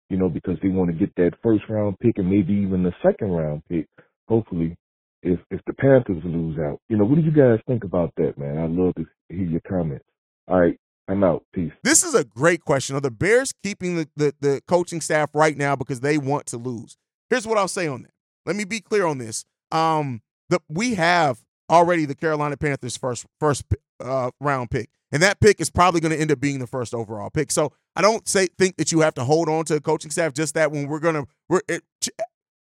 you 0.10 0.18
know, 0.18 0.30
because 0.30 0.58
they 0.62 0.70
want 0.70 0.92
to 0.92 0.98
get 0.98 1.14
that 1.16 1.32
first 1.42 1.64
round 1.70 1.98
pick 2.00 2.18
and 2.18 2.30
maybe 2.30 2.54
even 2.54 2.84
the 2.84 2.94
second 3.02 3.32
round 3.32 3.64
pick, 3.70 3.88
hopefully, 4.28 4.76
if 5.24 5.40
if 5.50 5.62
the 5.66 5.74
Panthers 5.74 6.22
lose 6.24 6.58
out. 6.60 6.80
You 6.90 6.98
know, 6.98 7.06
what 7.06 7.16
do 7.16 7.22
you 7.22 7.32
guys 7.32 7.60
think 7.68 7.84
about 7.84 8.14
that, 8.18 8.38
man? 8.38 8.58
I'd 8.58 8.72
love 8.72 8.96
to 8.96 9.06
hear 9.30 9.46
your 9.46 9.62
comments. 9.68 10.06
All 10.48 10.60
right, 10.60 10.78
I'm 11.08 11.24
out. 11.24 11.44
Peace. 11.54 11.72
This 11.84 12.04
is 12.04 12.14
a 12.14 12.24
great 12.24 12.62
question. 12.64 12.96
Are 12.96 13.02
the 13.02 13.12
Bears 13.12 13.54
keeping 13.64 13.96
the, 13.96 14.08
the, 14.16 14.34
the 14.40 14.62
coaching 14.68 15.02
staff 15.02 15.30
right 15.34 15.58
now 15.58 15.76
because 15.76 16.02
they 16.02 16.18
want 16.18 16.46
to 16.48 16.58
lose? 16.58 16.98
Here's 17.30 17.48
what 17.48 17.58
I'll 17.58 17.68
say 17.68 17.88
on 17.88 18.04
that. 18.04 18.12
Let 18.46 18.56
me 18.56 18.66
be 18.66 18.82
clear 18.82 19.06
on 19.06 19.18
this. 19.18 19.46
Um, 19.72 20.22
the, 20.54 20.62
we 20.70 20.96
have 20.96 21.40
already 21.70 22.06
the 22.06 22.16
Carolina 22.16 22.56
Panthers 22.58 22.96
first 22.96 23.26
first 23.40 23.66
uh, 24.00 24.32
round 24.40 24.70
pick, 24.70 24.90
and 25.12 25.22
that 25.24 25.40
pick 25.40 25.60
is 25.60 25.70
probably 25.70 26.00
going 26.00 26.12
to 26.12 26.20
end 26.20 26.32
up 26.32 26.40
being 26.40 26.60
the 26.60 26.68
first 26.68 26.94
overall 26.94 27.30
pick. 27.30 27.52
So 27.52 27.74
I 27.96 28.02
don't 28.02 28.28
say 28.28 28.48
think 28.58 28.78
that 28.78 28.92
you 28.92 29.02
have 29.02 29.16
to 29.16 29.24
hold 29.24 29.50
on 29.50 29.66
to 29.66 29.76
a 29.76 29.82
coaching 29.82 30.12
staff 30.12 30.34
just 30.34 30.54
that 30.54 30.72
when 30.72 30.88
we're 30.88 31.00
gonna 31.00 31.26
we're 31.50 31.62
it, 31.68 31.84
ch- 32.02 32.10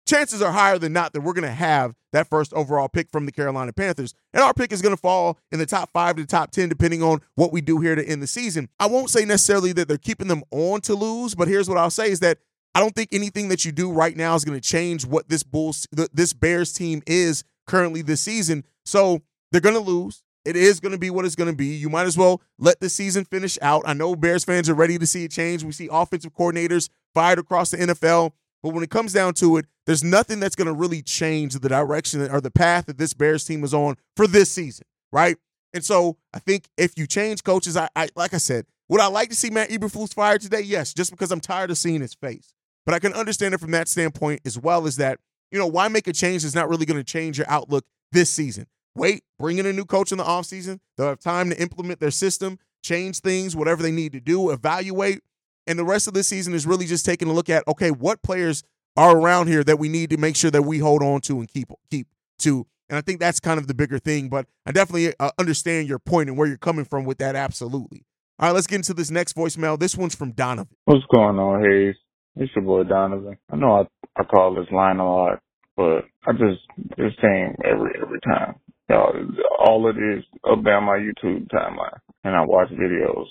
chances 0.06 0.42
are 0.42 0.52
higher 0.52 0.78
than 0.78 0.92
not 0.94 1.14
that 1.14 1.22
we're 1.22 1.34
gonna 1.34 1.52
have 1.52 1.96
that 2.12 2.28
first 2.28 2.54
overall 2.54 2.90
pick 2.90 3.10
from 3.10 3.26
the 3.26 3.32
Carolina 3.32 3.72
Panthers, 3.72 4.14
and 4.34 4.44
our 4.44 4.54
pick 4.54 4.74
is 4.74 4.82
gonna 4.82 4.98
fall 4.98 5.38
in 5.52 5.60
the 5.60 5.66
top 5.66 5.90
five 5.94 6.18
to 6.18 6.24
the 6.24 6.28
top 6.28 6.52
ten 6.52 6.68
depending 6.68 7.02
on 7.02 7.22
what 7.36 7.54
we 7.54 7.62
do 7.62 7.80
here 7.80 7.96
to 7.96 8.06
end 8.06 8.22
the 8.22 8.28
season. 8.28 8.68
I 8.80 8.88
won't 8.88 9.10
say 9.10 9.24
necessarily 9.24 9.72
that 9.74 9.88
they're 9.88 9.98
keeping 9.98 10.28
them 10.28 10.44
on 10.52 10.82
to 10.82 10.94
lose, 10.94 11.36
but 11.36 11.48
here's 11.48 11.70
what 11.70 11.78
I'll 11.78 11.90
say 11.90 12.12
is 12.12 12.20
that 12.20 12.40
I 12.76 12.80
don't 12.80 12.94
think 12.94 13.10
anything 13.12 13.48
that 13.48 13.66
you 13.66 13.72
do 13.72 13.92
right 13.92 14.16
now 14.16 14.36
is 14.36 14.46
going 14.46 14.60
to 14.60 14.70
change 14.70 15.04
what 15.04 15.30
this 15.30 15.42
Bulls, 15.42 15.88
this 15.92 16.32
Bears 16.34 16.72
team 16.74 17.02
is 17.08 17.44
currently 17.68 18.02
this 18.02 18.22
season. 18.22 18.64
So 18.86 19.22
they're 19.52 19.62
going 19.62 19.76
to 19.76 19.82
lose. 19.82 20.24
It 20.46 20.56
is 20.56 20.80
going 20.80 20.94
to 20.94 20.98
be 20.98 21.10
what 21.10 21.26
it's 21.26 21.36
going 21.36 21.50
to 21.50 21.56
be. 21.56 21.76
You 21.76 21.90
might 21.90 22.06
as 22.06 22.18
well 22.18 22.42
let 22.58 22.80
the 22.80 22.90
season 22.90 23.26
finish 23.26 23.58
out. 23.62 23.84
I 23.86 23.94
know 23.94 24.16
Bears 24.16 24.46
fans 24.46 24.70
are 24.70 24.74
ready 24.74 24.98
to 24.98 25.06
see 25.06 25.26
a 25.26 25.28
change. 25.28 25.64
We 25.64 25.74
see 25.74 25.90
offensive 25.92 26.34
coordinators 26.34 26.90
fired 27.14 27.38
across 27.38 27.72
the 27.72 27.78
NFL. 27.78 28.32
But 28.64 28.74
when 28.74 28.84
it 28.84 28.90
comes 28.90 29.14
down 29.14 29.34
to 29.36 29.58
it, 29.58 29.66
there's 29.86 30.04
nothing 30.04 30.40
that's 30.40 30.56
going 30.56 30.68
to 30.68 30.74
really 30.74 31.02
change 31.02 31.54
the 31.54 31.70
direction 31.70 32.22
or 32.32 32.42
the 32.42 32.52
path 32.52 32.86
that 32.86 32.98
this 32.98 33.14
Bears 33.14 33.44
team 33.44 33.64
is 33.64 33.74
on 33.74 33.96
for 34.16 34.26
this 34.26 34.52
season, 34.52 34.86
right? 35.12 35.38
And 35.74 35.84
so 35.84 36.18
I 36.34 36.40
think 36.40 36.66
if 36.78 36.98
you 36.98 37.08
change 37.08 37.44
coaches, 37.44 37.78
I, 37.78 37.90
I 37.96 38.10
like 38.16 38.34
I 38.34 38.38
said, 38.38 38.66
would 38.90 39.02
I 39.02 39.08
like 39.08 39.30
to 39.30 39.36
see 39.36 39.50
Matt 39.50 39.70
Eberflus 39.70 40.14
fired 40.14 40.42
today? 40.42 40.62
Yes, 40.62 40.94
just 40.94 41.12
because 41.12 41.32
I'm 41.32 41.40
tired 41.40 41.72
of 41.72 41.78
seeing 41.78 42.02
his 42.02 42.14
face. 42.14 42.54
But 42.86 42.96
I 42.96 43.00
can 43.00 43.14
understand 43.14 43.54
it 43.54 43.60
from 43.60 43.72
that 43.72 43.90
standpoint 43.90 44.42
as 44.46 44.58
well 44.58 44.88
as 44.88 44.96
that, 44.96 45.20
you 45.52 45.60
know, 45.60 45.68
why 45.68 45.88
make 45.88 46.08
a 46.08 46.14
change 46.14 46.44
that's 46.44 46.56
not 46.56 46.70
really 46.70 46.86
going 46.86 46.98
to 46.98 47.04
change 47.04 47.38
your 47.38 47.50
outlook 47.50 47.86
this 48.12 48.30
season? 48.30 48.68
Wait, 48.96 49.24
bring 49.38 49.60
in 49.60 49.66
a 49.66 49.74
new 49.74 49.86
coach 49.86 50.12
in 50.12 50.18
the 50.18 50.24
offseason. 50.24 50.80
They'll 50.98 51.08
have 51.08 51.20
time 51.20 51.50
to 51.50 51.62
implement 51.62 52.00
their 52.00 52.12
system, 52.12 52.60
change 52.84 53.20
things, 53.20 53.56
whatever 53.56 53.84
they 53.84 53.92
need 53.92 54.14
to 54.14 54.20
do, 54.20 54.50
evaluate. 54.50 55.22
And 55.68 55.78
the 55.78 55.86
rest 55.86 56.08
of 56.08 56.14
this 56.14 56.28
season 56.28 56.54
is 56.54 56.66
really 56.66 56.86
just 56.86 57.06
taking 57.06 57.28
a 57.28 57.34
look 57.34 57.50
at, 57.50 57.68
okay, 57.68 57.92
what 57.92 58.22
players 58.24 58.64
are 58.96 59.16
around 59.16 59.48
here 59.48 59.64
that 59.64 59.78
we 59.78 59.90
need 59.90 60.10
to 60.10 60.18
make 60.18 60.36
sure 60.36 60.50
that 60.50 60.64
we 60.64 60.80
hold 60.80 61.04
on 61.04 61.22
to 61.22 61.40
and 61.40 61.48
keep 61.48 61.70
keep 61.92 62.08
to. 62.40 62.66
And 62.90 62.98
I 62.98 63.02
think 63.02 63.20
that's 63.20 63.40
kind 63.40 63.60
of 63.60 63.68
the 63.68 63.74
bigger 63.74 64.00
thing. 64.00 64.30
But 64.30 64.48
I 64.66 64.72
definitely 64.72 65.14
uh, 65.20 65.32
understand 65.38 65.88
your 65.88 66.00
point 66.00 66.30
and 66.30 66.38
where 66.38 66.48
you're 66.48 66.58
coming 66.58 66.86
from 66.86 67.06
with 67.06 67.20
that. 67.20 67.36
Absolutely. 67.36 68.06
All 68.40 68.48
right, 68.48 68.56
let's 68.56 68.68
get 68.68 68.78
into 68.78 68.94
this 68.94 69.12
next 69.12 69.36
voicemail. 69.36 69.80
This 69.80 69.96
one's 69.96 70.16
from 70.16 70.32
Donovan. 70.32 70.76
What's 70.86 71.06
going 71.14 71.38
on, 71.40 71.64
Hayes? 71.64 71.96
It's 72.40 72.52
your 72.56 72.66
boy 72.66 72.84
Donovan. 72.84 73.38
I 73.52 73.56
know 73.56 73.82
I 73.82 74.20
I 74.20 74.24
call 74.24 74.54
this 74.56 74.72
line 74.72 74.98
a 74.98 75.06
lot, 75.06 75.40
but 75.76 76.06
I 76.26 76.34
just 76.34 76.62
this 76.98 77.14
team 77.22 77.56
every 77.66 77.92
every 78.02 78.20
time. 78.22 78.56
Y'all, 78.90 79.14
all 79.60 79.90
it 79.90 79.98
is 79.98 80.24
up 80.50 80.64
down 80.64 80.84
my 80.86 80.98
YouTube 80.98 81.48
timeline, 81.50 82.00
and 82.24 82.36
I 82.36 82.42
watch 82.46 82.70
videos, 82.70 83.26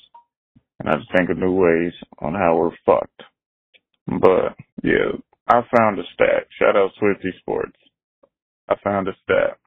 and 0.81 0.89
I 0.89 0.93
just 0.93 1.11
think 1.17 1.31
of 1.31 1.39
new 1.39 1.53
ways 1.53 1.93
on 2.19 2.35
how 2.35 2.57
we're 2.57 2.77
fucked. 2.85 3.23
But 4.07 4.57
yeah, 4.83 5.13
I 5.49 5.63
found 5.77 5.99
a 5.99 6.03
stat. 6.15 6.49
Shout 6.59 6.77
out 6.77 6.91
Swifty 6.99 7.33
Sports. 7.41 7.77
I 8.69 8.75
found 8.83 9.09
a 9.09 9.13
stat 9.23 9.59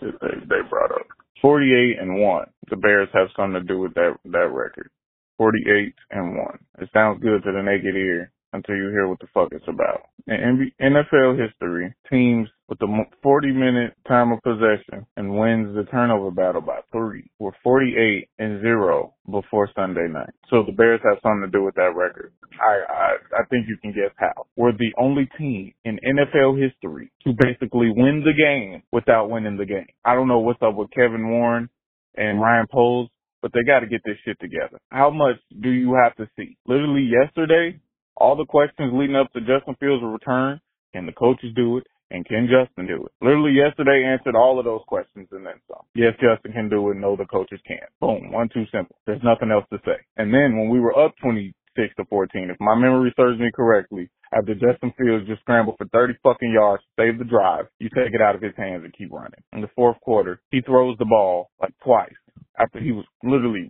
they 0.00 0.08
they 0.10 0.68
brought 0.68 0.92
up. 0.92 1.06
48 1.42 1.98
and 2.00 2.20
one. 2.20 2.46
The 2.70 2.76
Bears 2.76 3.08
have 3.14 3.28
something 3.36 3.60
to 3.60 3.66
do 3.66 3.78
with 3.78 3.94
that 3.94 4.16
that 4.24 4.50
record. 4.52 4.90
48 5.38 5.94
and 6.10 6.36
one. 6.36 6.58
It 6.78 6.88
sounds 6.92 7.22
good 7.22 7.42
to 7.44 7.52
the 7.52 7.62
naked 7.62 7.94
ear 7.96 8.32
until 8.56 8.76
you 8.76 8.90
hear 8.90 9.08
what 9.08 9.20
the 9.20 9.26
fuck 9.32 9.48
it's 9.52 9.68
about. 9.68 10.08
In 10.26 10.72
NFL 10.80 11.38
history, 11.38 11.94
teams 12.10 12.48
with 12.68 12.78
the 12.80 12.88
40 13.22 13.52
minute 13.52 13.94
time 14.08 14.32
of 14.32 14.42
possession 14.42 15.06
and 15.16 15.38
wins 15.38 15.74
the 15.76 15.84
turnover 15.90 16.30
battle 16.30 16.60
by 16.60 16.80
three 16.90 17.30
were 17.38 17.52
48 17.62 18.28
and 18.38 18.60
zero 18.60 19.14
before 19.30 19.70
Sunday 19.76 20.08
night. 20.08 20.30
So 20.50 20.64
the 20.66 20.72
Bears 20.72 21.00
have 21.04 21.18
something 21.22 21.42
to 21.42 21.58
do 21.58 21.62
with 21.62 21.76
that 21.76 21.94
record. 21.94 22.32
I, 22.60 22.92
I, 22.92 23.40
I 23.40 23.44
think 23.50 23.68
you 23.68 23.76
can 23.80 23.92
guess 23.92 24.12
how. 24.16 24.46
We're 24.56 24.72
the 24.72 24.92
only 24.98 25.28
team 25.38 25.72
in 25.84 25.98
NFL 26.04 26.60
history 26.60 27.12
to 27.24 27.32
basically 27.38 27.90
win 27.94 28.24
the 28.24 28.32
game 28.32 28.82
without 28.92 29.30
winning 29.30 29.56
the 29.56 29.66
game. 29.66 29.86
I 30.04 30.14
don't 30.14 30.28
know 30.28 30.40
what's 30.40 30.62
up 30.62 30.74
with 30.74 30.90
Kevin 30.90 31.28
Warren 31.28 31.68
and 32.16 32.40
Ryan 32.40 32.66
Poles, 32.72 33.10
but 33.42 33.52
they 33.52 33.62
got 33.64 33.80
to 33.80 33.86
get 33.86 34.00
this 34.04 34.16
shit 34.24 34.38
together. 34.40 34.78
How 34.90 35.10
much 35.10 35.36
do 35.62 35.70
you 35.70 35.96
have 36.02 36.16
to 36.16 36.28
see? 36.36 36.56
Literally 36.66 37.02
yesterday, 37.08 37.78
all 38.16 38.36
the 38.36 38.46
questions 38.46 38.92
leading 38.94 39.16
up 39.16 39.32
to 39.32 39.40
Justin 39.40 39.76
Fields' 39.80 40.02
return, 40.04 40.60
can 40.92 41.06
the 41.06 41.12
coaches 41.12 41.52
do 41.54 41.78
it? 41.78 41.86
And 42.10 42.24
can 42.24 42.46
Justin 42.46 42.86
do 42.86 43.04
it? 43.04 43.12
Literally 43.20 43.50
yesterday 43.52 44.04
answered 44.06 44.36
all 44.36 44.58
of 44.60 44.64
those 44.64 44.82
questions 44.86 45.26
and 45.32 45.44
then 45.44 45.58
some. 45.66 45.82
Yes, 45.94 46.14
Justin 46.22 46.52
can 46.52 46.68
do 46.68 46.88
it. 46.90 46.96
No, 46.96 47.16
the 47.16 47.24
coaches 47.26 47.60
can't. 47.66 47.90
Boom. 48.00 48.30
One, 48.30 48.48
two, 48.48 48.64
simple. 48.70 48.94
There's 49.06 49.22
nothing 49.24 49.50
else 49.50 49.64
to 49.72 49.78
say. 49.84 49.98
And 50.16 50.32
then 50.32 50.56
when 50.56 50.68
we 50.70 50.78
were 50.78 50.96
up 50.96 51.14
26 51.20 51.94
to 51.96 52.04
14, 52.04 52.48
if 52.50 52.56
my 52.60 52.76
memory 52.76 53.12
serves 53.16 53.40
me 53.40 53.50
correctly, 53.54 54.08
after 54.32 54.54
Justin 54.54 54.92
Fields 54.96 55.26
just 55.26 55.40
scrambled 55.40 55.76
for 55.78 55.86
30 55.88 56.14
fucking 56.22 56.52
yards 56.52 56.82
to 56.84 57.02
save 57.02 57.18
the 57.18 57.24
drive, 57.24 57.66
you 57.80 57.88
take 57.90 58.14
it 58.14 58.22
out 58.22 58.36
of 58.36 58.42
his 58.42 58.54
hands 58.56 58.84
and 58.84 58.94
keep 58.94 59.12
running. 59.12 59.42
In 59.52 59.60
the 59.60 59.70
fourth 59.74 60.00
quarter, 60.00 60.40
he 60.52 60.60
throws 60.60 60.96
the 60.98 61.06
ball 61.06 61.50
like 61.60 61.74
twice 61.82 62.14
after 62.58 62.78
he 62.78 62.92
was 62.92 63.04
literally 63.24 63.68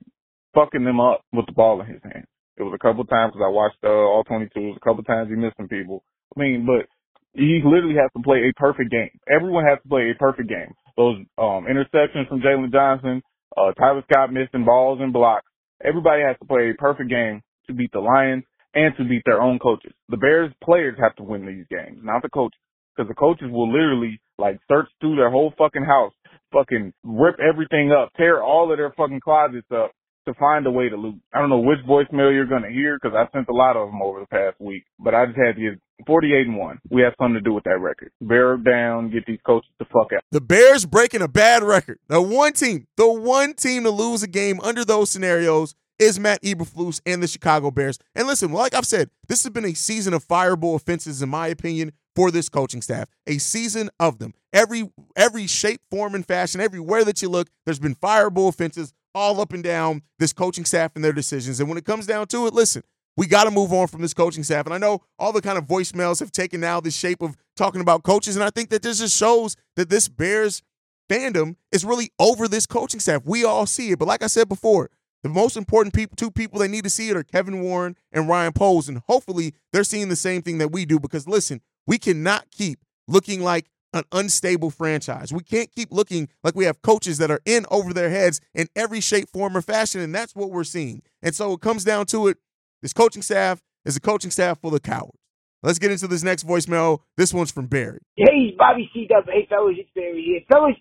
fucking 0.55 0.85
them 0.85 1.01
up 1.01 1.23
with 1.33 1.47
the 1.47 1.53
ball 1.53 1.81
in 1.81 1.87
his 1.87 2.03
hands. 2.03 2.27
It 2.57 2.63
was 2.63 2.73
a 2.75 2.83
couple 2.83 3.05
times 3.05 3.33
because 3.33 3.45
I 3.45 3.53
watched 3.53 3.79
uh, 3.85 3.89
all 3.89 4.25
22s. 4.25 4.77
A 4.77 4.81
couple 4.81 5.05
times 5.05 5.29
he 5.29 5.37
missed 5.37 5.57
some 5.57 5.69
people. 5.69 6.03
I 6.37 6.41
mean, 6.41 6.67
but 6.67 6.89
he 7.37 7.61
literally 7.65 7.97
has 8.01 8.11
to 8.17 8.23
play 8.23 8.49
a 8.49 8.53
perfect 8.57 8.91
game. 8.91 9.11
Everyone 9.29 9.65
has 9.65 9.79
to 9.83 9.89
play 9.89 10.11
a 10.11 10.19
perfect 10.19 10.49
game. 10.49 10.73
Those 10.97 11.19
um 11.37 11.69
interceptions 11.69 12.29
from 12.29 12.41
Jaylon 12.41 12.73
Johnson, 12.73 13.23
uh, 13.57 13.73
Tyler 13.73 14.03
Scott 14.11 14.33
missing 14.33 14.65
balls 14.65 15.01
and 15.03 15.13
blocks. 15.13 15.47
Everybody 15.85 16.23
has 16.23 16.37
to 16.41 16.47
play 16.47 16.71
a 16.71 16.75
perfect 16.75 17.11
game 17.11 17.43
to 17.67 17.75
beat 17.75 17.93
the 17.93 18.01
Lions 18.01 18.45
and 18.75 18.95
to 18.97 19.05
beat 19.05 19.23
their 19.27 19.43
own 19.43 19.59
coaches. 19.59 19.93
The 20.09 20.17
Bears 20.17 20.53
players 20.63 20.97
have 21.01 21.15
to 21.17 21.23
win 21.23 21.45
these 21.45 21.67
games, 21.71 22.01
not 22.03 22.23
the 22.23 22.31
coaches. 22.31 22.61
Because 22.97 23.09
the 23.09 23.15
coaches 23.15 23.49
will 23.51 23.71
literally 23.71 24.19
like 24.39 24.59
search 24.69 24.89
through 25.01 25.17
their 25.17 25.31
whole 25.31 25.53
fucking 25.59 25.85
house, 25.85 26.13
fucking 26.53 26.95
rip 27.05 27.37
everything 27.41 27.93
up, 27.93 28.11
tear 28.17 28.43
all 28.43 28.73
of 28.73 28.79
their 28.79 28.93
fucking 28.97 29.21
closets 29.21 29.67
up, 29.71 29.93
to 30.27 30.35
find 30.35 30.67
a 30.67 30.71
way 30.71 30.89
to 30.89 30.97
lose. 30.97 31.15
I 31.33 31.41
don't 31.41 31.51
know 31.51 31.59
which 31.59 31.79
voicemail 31.89 32.33
you're 32.33 32.47
going 32.47 32.63
to 32.63 32.71
hear 32.71 32.99
because 33.01 33.17
I 33.17 33.31
sent 33.33 33.49
a 33.49 33.55
lot 33.55 33.77
of 33.77 33.89
them 33.89 34.03
over 34.03 34.21
the 34.21 34.27
past 34.27 34.61
week, 34.61 34.85
but 34.99 35.15
I 35.15 35.27
just 35.27 35.39
had 35.39 35.57
to 35.57 35.61
get 35.61 36.07
48 36.07 36.47
and 36.47 36.57
1. 36.59 36.79
We 36.91 37.03
have 37.03 37.15
something 37.19 37.35
to 37.35 37.41
do 37.41 37.53
with 37.53 37.65
that 37.65 37.79
record. 37.81 38.11
Bear 38.21 38.57
down, 38.57 39.11
get 39.11 39.27
these 39.27 39.39
coaches 39.47 39.71
the 39.79 39.87
fuck 39.87 40.13
out. 40.15 40.23
The 40.33 40.41
Bears 40.41 40.85
breaking 40.85 41.23
a 41.23 41.29
bad 41.29 41.63
record. 41.63 41.99
The 42.09 42.21
one 42.21 42.53
team, 42.53 42.87
the 42.97 43.11
one 43.11 43.55
team 43.55 43.85
to 43.85 43.91
lose 43.91 44.23
a 44.23 44.29
game 44.29 44.61
under 44.61 44.85
those 44.85 45.11
scenarios 45.11 45.75
is 45.99 46.21
Matt 46.21 46.43
Eberflus 46.43 47.01
and 47.07 47.23
the 47.23 47.27
Chicago 47.27 47.71
Bears. 47.71 47.99
And 48.15 48.27
listen, 48.27 48.53
like 48.53 48.75
I've 48.75 48.87
said, 48.87 49.11
this 49.29 49.43
has 49.45 49.53
been 49.53 49.65
a 49.65 49.75
season 49.75 50.13
of 50.13 50.27
fireable 50.27 50.75
offenses, 50.75 51.23
in 51.23 51.29
my 51.29 51.47
opinion, 51.49 51.93
for 52.15 52.31
this 52.31 52.49
coaching 52.49 52.83
staff. 52.83 53.09
A 53.27 53.39
season 53.39 53.91
of 54.01 54.19
them. 54.19 54.35
Every 54.53 54.91
every 55.15 55.47
shape, 55.47 55.81
form, 55.91 56.15
and 56.15 56.27
fashion, 56.27 56.61
everywhere 56.61 57.05
that 57.05 57.21
you 57.23 57.29
look, 57.29 57.49
there's 57.65 57.79
been 57.79 57.95
fireable 57.95 58.49
offenses 58.49 58.93
all 59.17 59.41
up 59.41 59.55
and 59.55 59.65
down 59.65 60.03
this 60.19 60.35
coaching 60.35 60.67
staff 60.67 60.93
and 60.95 61.03
their 61.03 61.13
decisions. 61.15 61.59
And 61.59 61.71
when 61.71 61.79
it 61.79 61.87
comes 61.87 62.07
down 62.07 62.27
to 62.29 62.47
it, 62.47 62.53
listen, 62.53 62.83
we 63.17 63.27
got 63.27 63.45
to 63.45 63.51
move 63.51 63.73
on 63.73 63.87
from 63.87 64.03
this 64.03 64.13
coaching 64.13 64.45
staff. 64.45 64.67
And 64.67 64.75
I 64.75 64.79
know 64.79 65.01
all 65.19 65.33
the 65.33 65.41
kind 65.41 65.57
of 65.57 65.65
voicemails 65.65 66.21
have 66.21 66.31
taken 66.31 66.61
now 66.61 66.81
the 66.81 66.91
shape 66.91 67.23
of 67.23 67.35
talking 67.57 67.81
about 67.81 68.03
coaches. 68.03 68.37
And 68.37 68.45
I 68.45 68.51
think 68.51 68.69
that 68.69 68.83
this 68.83 68.99
just 68.99 69.17
shows 69.17 69.57
that 69.77 69.89
this 69.89 70.07
Bears 70.07 70.63
fandom 71.09 71.57
is 71.73 71.83
really 71.83 72.11
over 72.19 72.47
this 72.47 72.67
coaching 72.67 73.01
staff. 73.01 73.23
We 73.25 73.43
all 73.43 73.65
see 73.65 73.91
it. 73.91 73.99
But 73.99 74.07
like 74.07 74.23
I 74.23 74.27
said 74.27 74.51
before, 74.51 74.91
the 75.23 75.31
most 75.31 75.57
important 75.57 75.95
people, 75.95 76.15
two 76.15 76.31
people 76.31 76.59
they 76.59 76.69
need 76.69 76.85
to 76.85 76.91
see 76.91 77.09
it 77.09 77.17
are 77.17 77.25
Kevin 77.25 77.63
Warren 77.63 77.97
and 78.13 78.29
Ryan 78.29 78.53
Poles. 78.53 78.87
And 78.87 78.99
hopefully 79.07 79.55
they're 79.73 79.83
seeing 79.83 80.11
the 80.11 80.17
same 80.17 80.43
thing 80.43 80.59
that 80.59 80.73
we 80.73 80.85
do 80.85 81.01
because 81.01 81.27
listen, 81.27 81.63
we 81.87 81.97
cannot 81.97 82.51
keep 82.51 82.81
looking 83.09 83.41
like 83.41 83.71
an 83.97 84.05
unstable 84.13 84.71
franchise. 84.71 85.33
We 85.33 85.43
can't 85.43 85.71
keep 85.73 85.93
looking 85.93 86.29
like 86.45 86.55
we 86.55 86.65
have 86.67 86.83
coaches 86.83 87.19
that 87.19 87.31
are 87.31 87.41
in 87.45 87.67
over 87.71 87.93
their 87.93 88.11
heads 88.11 88.41
in 88.55 88.69
every 88.77 89.01
shape, 89.01 89.29
form, 89.31 89.57
or 89.57 89.63
fashion. 89.63 90.01
And 90.01 90.15
that's 90.15 90.35
what 90.35 90.51
we're 90.51 90.65
seeing. 90.65 91.03
And 91.23 91.35
so 91.35 91.53
it 91.55 91.61
comes 91.61 91.85
down 91.85 92.07
to 92.07 92.29
it. 92.29 92.39
This 92.83 92.93
coaching 92.93 93.23
staff 93.23 93.63
is 93.85 93.97
a 93.97 94.01
coaching 94.01 94.31
staff 94.31 94.61
full 94.61 94.75
of 94.75 94.83
cowards. 94.83 95.19
Let's 95.63 95.79
get 95.79 95.91
into 95.91 96.07
this 96.07 96.23
next 96.23 96.47
voicemail. 96.47 97.01
This 97.17 97.35
one's 97.35 97.51
from 97.51 97.67
Barry. 97.67 97.99
Hey, 98.17 98.55
Bobby 98.57 98.89
C. 98.93 99.09
Dub. 99.09 99.25
Hey, 99.27 99.47
fellas, 99.49 99.77
it's 99.79 99.91
Barry 99.95 100.23
here. 100.23 100.41
Fellas, 100.53 100.77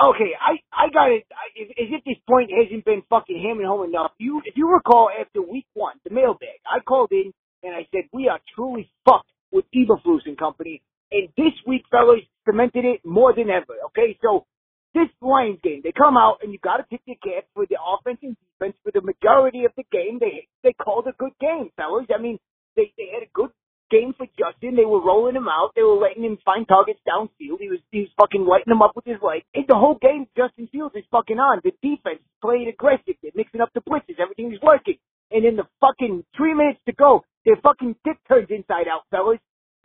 okay, 0.00 0.32
I, 0.40 0.62
I 0.72 0.88
got 0.92 1.10
it. 1.10 1.26
I, 1.32 1.62
as 1.82 1.88
if 1.90 2.04
this 2.04 2.16
point 2.28 2.50
hasn't 2.50 2.84
been 2.84 3.02
fucking 3.10 3.42
hammered 3.42 3.66
home 3.66 3.84
enough. 3.88 4.12
You, 4.18 4.40
if 4.46 4.56
you 4.56 4.72
recall, 4.72 5.10
after 5.10 5.42
week 5.42 5.66
one, 5.74 5.96
the 6.04 6.14
mailbag, 6.14 6.56
I 6.64 6.80
called 6.80 7.12
in 7.12 7.32
and 7.62 7.74
I 7.74 7.86
said, 7.92 8.04
we 8.12 8.28
are 8.28 8.40
truly 8.54 8.88
fucked 9.04 9.28
with 9.52 9.66
Eberflus 9.74 10.20
and 10.24 10.38
company. 10.38 10.80
And 11.12 11.28
this 11.36 11.52
week, 11.66 11.82
fellas, 11.90 12.20
cemented 12.50 12.84
it 12.84 13.00
more 13.04 13.34
than 13.34 13.50
ever. 13.50 13.78
Okay, 13.86 14.18
so 14.22 14.46
this 14.94 15.08
Lions 15.22 15.60
game, 15.62 15.80
they 15.84 15.92
come 15.92 16.16
out 16.16 16.38
and 16.42 16.52
you 16.52 16.58
got 16.58 16.78
to 16.78 16.84
pick 16.90 17.00
your 17.06 17.16
cap 17.22 17.44
for 17.54 17.66
the 17.66 17.78
offense 17.78 18.18
and 18.22 18.36
defense 18.36 18.76
for 18.82 18.90
the 18.92 19.00
majority 19.00 19.64
of 19.64 19.72
the 19.76 19.84
game. 19.92 20.18
They 20.18 20.48
they 20.62 20.72
called 20.74 21.06
a 21.06 21.14
good 21.18 21.32
game, 21.40 21.70
fellas. 21.76 22.06
I 22.14 22.20
mean, 22.20 22.38
they 22.76 22.92
they 22.98 23.10
had 23.14 23.22
a 23.22 23.30
good 23.32 23.50
game 23.90 24.14
for 24.16 24.26
Justin. 24.38 24.76
They 24.76 24.86
were 24.86 25.02
rolling 25.02 25.36
him 25.36 25.48
out. 25.48 25.70
They 25.74 25.82
were 25.82 25.98
letting 25.98 26.24
him 26.24 26.38
find 26.44 26.66
targets 26.66 27.00
downfield. 27.06 27.62
He 27.62 27.70
was 27.70 27.82
he 27.90 28.06
was 28.06 28.12
fucking 28.18 28.46
lighting 28.46 28.70
them 28.70 28.82
up 28.82 28.94
with 28.96 29.04
his 29.04 29.22
leg. 29.22 29.42
And 29.54 29.66
the 29.68 29.78
whole 29.78 29.98
game, 30.00 30.26
Justin 30.36 30.68
Fields 30.72 30.94
is 30.94 31.04
fucking 31.10 31.38
on. 31.38 31.60
The 31.62 31.74
defense 31.82 32.22
played 32.42 32.66
aggressive. 32.66 33.14
They're 33.22 33.34
mixing 33.34 33.60
up 33.60 33.70
the 33.74 33.82
blitzes. 33.82 34.18
Everything 34.18 34.52
is 34.52 34.62
working. 34.62 34.98
And 35.30 35.44
in 35.44 35.54
the 35.54 35.66
fucking 35.80 36.24
three 36.36 36.54
minutes 36.54 36.80
to 36.86 36.92
go, 36.92 37.22
their 37.44 37.56
fucking 37.62 37.94
dick 38.04 38.18
turns 38.26 38.50
inside 38.50 38.90
out, 38.90 39.06
fellas. 39.10 39.38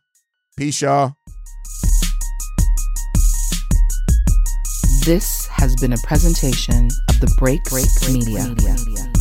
Peace, 0.56 0.82
y'all. 0.82 1.14
This 5.04 5.48
has 5.48 5.74
been 5.80 5.92
a 5.92 5.98
presentation 6.04 6.88
of 7.08 7.18
the 7.18 7.34
Break 7.38 7.64
Break, 7.64 7.86
Break 8.00 8.12
Media. 8.12 8.48
Media. 8.48 9.11